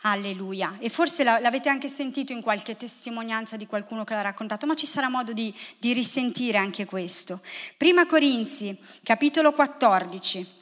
Alleluia. 0.00 0.78
E 0.80 0.88
forse 0.88 1.22
l'avete 1.22 1.68
anche 1.68 1.86
sentito 1.86 2.32
in 2.32 2.42
qualche 2.42 2.76
testimonianza 2.76 3.56
di 3.56 3.68
qualcuno 3.68 4.02
che 4.02 4.14
l'ha 4.14 4.22
raccontato, 4.22 4.66
ma 4.66 4.74
ci 4.74 4.86
sarà 4.86 5.08
modo 5.08 5.32
di, 5.32 5.54
di 5.78 5.92
risentire 5.92 6.58
anche 6.58 6.86
questo. 6.86 7.40
Prima 7.76 8.04
Corinzi, 8.04 8.76
capitolo 9.04 9.52
14. 9.52 10.60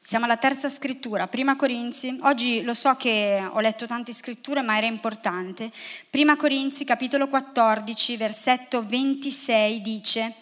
Siamo 0.00 0.24
alla 0.24 0.36
terza 0.36 0.68
scrittura, 0.68 1.26
Prima 1.26 1.56
Corinzi. 1.56 2.18
Oggi 2.22 2.62
lo 2.62 2.72
so 2.72 2.94
che 2.94 3.42
ho 3.44 3.58
letto 3.58 3.88
tante 3.88 4.14
scritture, 4.14 4.62
ma 4.62 4.76
era 4.76 4.86
importante. 4.86 5.72
Prima 6.08 6.36
Corinzi, 6.36 6.84
capitolo 6.84 7.26
14, 7.26 8.16
versetto 8.16 8.86
26 8.86 9.82
dice: 9.82 10.34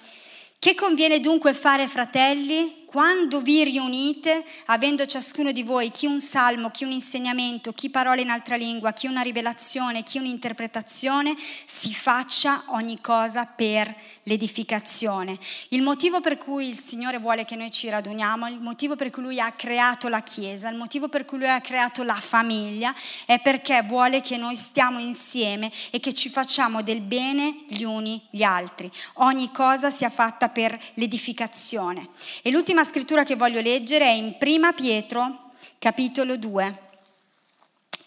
Che 0.66 0.74
conviene 0.74 1.20
dunque 1.20 1.54
fare, 1.54 1.86
fratelli? 1.86 2.86
quando 2.96 3.42
vi 3.42 3.62
riunite, 3.62 4.42
avendo 4.66 5.04
ciascuno 5.04 5.52
di 5.52 5.62
voi 5.62 5.90
chi 5.90 6.06
un 6.06 6.18
salmo, 6.18 6.70
chi 6.70 6.84
un 6.84 6.92
insegnamento, 6.92 7.74
chi 7.74 7.90
parole 7.90 8.22
in 8.22 8.30
altra 8.30 8.56
lingua, 8.56 8.92
chi 8.92 9.06
una 9.06 9.20
rivelazione, 9.20 10.02
chi 10.02 10.16
un'interpretazione, 10.16 11.34
si 11.66 11.92
faccia 11.92 12.62
ogni 12.68 12.98
cosa 13.02 13.44
per 13.44 13.94
l'edificazione. 14.26 15.38
Il 15.68 15.82
motivo 15.82 16.20
per 16.20 16.36
cui 16.36 16.68
il 16.68 16.78
Signore 16.78 17.18
vuole 17.18 17.44
che 17.44 17.56
noi 17.56 17.70
ci 17.70 17.88
raduniamo, 17.88 18.48
il 18.48 18.60
motivo 18.60 18.96
per 18.96 19.10
cui 19.10 19.22
Lui 19.22 19.40
ha 19.40 19.52
creato 19.52 20.08
la 20.08 20.22
Chiesa, 20.22 20.68
il 20.68 20.76
motivo 20.76 21.08
per 21.08 21.24
cui 21.24 21.38
Lui 21.38 21.48
ha 21.48 21.60
creato 21.60 22.02
la 22.02 22.14
famiglia, 22.14 22.94
è 23.24 23.40
perché 23.40 23.82
vuole 23.82 24.20
che 24.20 24.36
noi 24.36 24.56
stiamo 24.56 24.98
insieme 24.98 25.70
e 25.90 26.00
che 26.00 26.12
ci 26.12 26.28
facciamo 26.28 26.82
del 26.82 27.00
bene 27.00 27.64
gli 27.68 27.82
uni 27.82 28.20
gli 28.30 28.42
altri. 28.42 28.90
Ogni 29.14 29.52
cosa 29.52 29.90
sia 29.90 30.10
fatta 30.10 30.48
per 30.48 30.78
l'edificazione. 30.94 32.08
E 32.42 32.50
l'ultima 32.50 32.84
scrittura 32.84 33.22
che 33.22 33.36
voglio 33.36 33.60
leggere 33.60 34.06
è 34.06 34.10
in 34.10 34.36
Prima 34.38 34.72
Pietro, 34.72 35.52
capitolo 35.78 36.36
2. 36.36 36.82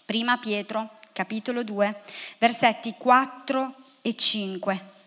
Prima 0.03 0.37
Pietro, 0.37 0.97
capitolo 1.13 1.63
2, 1.63 2.01
versetti 2.39 2.95
4 2.97 3.75
e 4.01 4.15
5, 4.15 4.97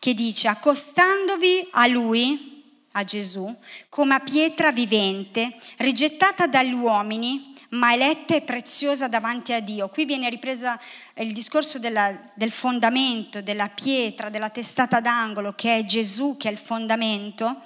che 0.00 0.14
dice, 0.14 0.48
accostandovi 0.48 1.68
a 1.72 1.86
lui, 1.86 2.64
a 2.92 3.04
Gesù, 3.04 3.54
come 3.88 4.14
a 4.14 4.20
pietra 4.20 4.72
vivente, 4.72 5.54
rigettata 5.76 6.48
dagli 6.48 6.72
uomini, 6.72 7.54
ma 7.70 7.92
eletta 7.92 8.34
e 8.34 8.40
preziosa 8.40 9.06
davanti 9.06 9.52
a 9.52 9.60
Dio. 9.60 9.88
Qui 9.90 10.06
viene 10.06 10.28
ripresa 10.28 10.80
il 11.16 11.32
discorso 11.32 11.78
della, 11.78 12.18
del 12.34 12.50
fondamento, 12.50 13.42
della 13.42 13.68
pietra, 13.68 14.30
della 14.30 14.48
testata 14.48 15.00
d'angolo, 15.00 15.52
che 15.52 15.76
è 15.76 15.84
Gesù, 15.84 16.36
che 16.36 16.48
è 16.48 16.50
il 16.50 16.58
fondamento 16.58 17.60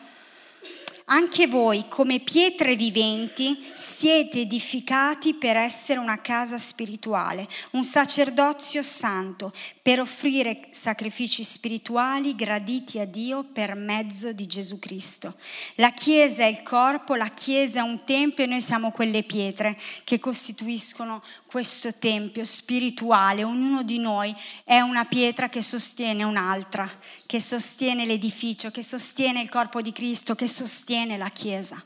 anche 1.07 1.47
voi, 1.47 1.85
come 1.89 2.21
pietre 2.21 2.77
viventi, 2.77 3.63
siete 3.75 4.41
edificati 4.41 5.35
per 5.35 5.55
essere 5.55 5.99
una 5.99 6.23
casa 6.23 6.57
spirituale, 6.57 7.47
un 7.73 7.85
sacerdozio 7.85 8.83
santo, 8.83 9.53
per 9.83 10.01
offrire 10.01 10.69
sacrifici 10.71 11.45
spirituali 11.45 12.35
graditi 12.35 13.01
a 13.01 13.05
Dio 13.05 13.45
per 13.45 13.75
mezzo 13.75 14.33
di 14.33 14.47
Gesù 14.47 14.79
Cristo. 14.79 15.37
La 15.75 15.91
Chiesa 15.91 16.45
è 16.45 16.47
il 16.47 16.63
corpo, 16.63 17.15
la 17.17 17.29
Chiesa 17.29 17.81
è 17.81 17.83
un 17.83 18.03
tempio 18.05 18.45
e 18.45 18.47
noi 18.47 18.63
siamo 18.63 18.91
quelle 18.91 19.25
pietre 19.25 19.79
che 20.05 20.19
costituiscono 20.19 21.23
questo 21.47 21.93
tempio 21.99 22.45
spirituale. 22.45 23.45
Ognuno 23.45 23.83
di 23.83 23.99
noi 23.99 24.35
è 24.65 24.81
una 24.81 25.05
pietra 25.05 25.51
che 25.51 25.63
sostiene 25.63 26.25
un'altra, 26.25 26.91
che 27.27 27.41
sostiene 27.41 28.07
l'edificio, 28.07 28.71
che 28.71 28.83
sostiene 28.83 29.43
il 29.43 29.51
corpo 29.51 29.83
di 29.83 29.93
Cristo, 29.93 30.35
che 30.35 30.49
sostiene 30.49 30.93
la 31.17 31.31
Chiesa. 31.31 31.83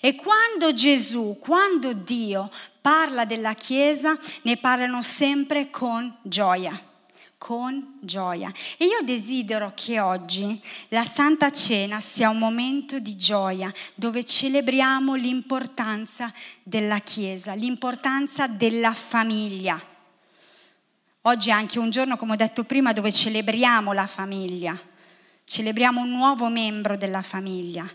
E 0.00 0.14
quando 0.14 0.72
Gesù, 0.72 1.36
quando 1.40 1.92
Dio 1.92 2.50
parla 2.80 3.24
della 3.24 3.54
Chiesa, 3.54 4.18
ne 4.42 4.56
parlano 4.56 5.02
sempre 5.02 5.70
con 5.70 6.16
gioia 6.22 6.84
con 7.40 7.96
gioia. 8.00 8.52
E 8.76 8.84
io 8.84 8.98
desidero 9.02 9.72
che 9.74 9.98
oggi 9.98 10.60
la 10.88 11.06
Santa 11.06 11.50
Cena 11.50 11.98
sia 11.98 12.28
un 12.28 12.36
momento 12.36 12.98
di 12.98 13.16
gioia 13.16 13.72
dove 13.94 14.24
celebriamo 14.24 15.14
l'importanza 15.14 16.30
della 16.62 16.98
Chiesa, 16.98 17.54
l'importanza 17.54 18.46
della 18.46 18.92
famiglia. 18.92 19.82
Oggi 21.22 21.48
è 21.48 21.52
anche 21.52 21.78
un 21.78 21.88
giorno, 21.88 22.18
come 22.18 22.34
ho 22.34 22.36
detto 22.36 22.64
prima, 22.64 22.92
dove 22.92 23.10
celebriamo 23.10 23.94
la 23.94 24.06
famiglia, 24.06 24.78
celebriamo 25.44 26.02
un 26.02 26.10
nuovo 26.10 26.48
membro 26.48 26.94
della 26.94 27.22
famiglia, 27.22 27.90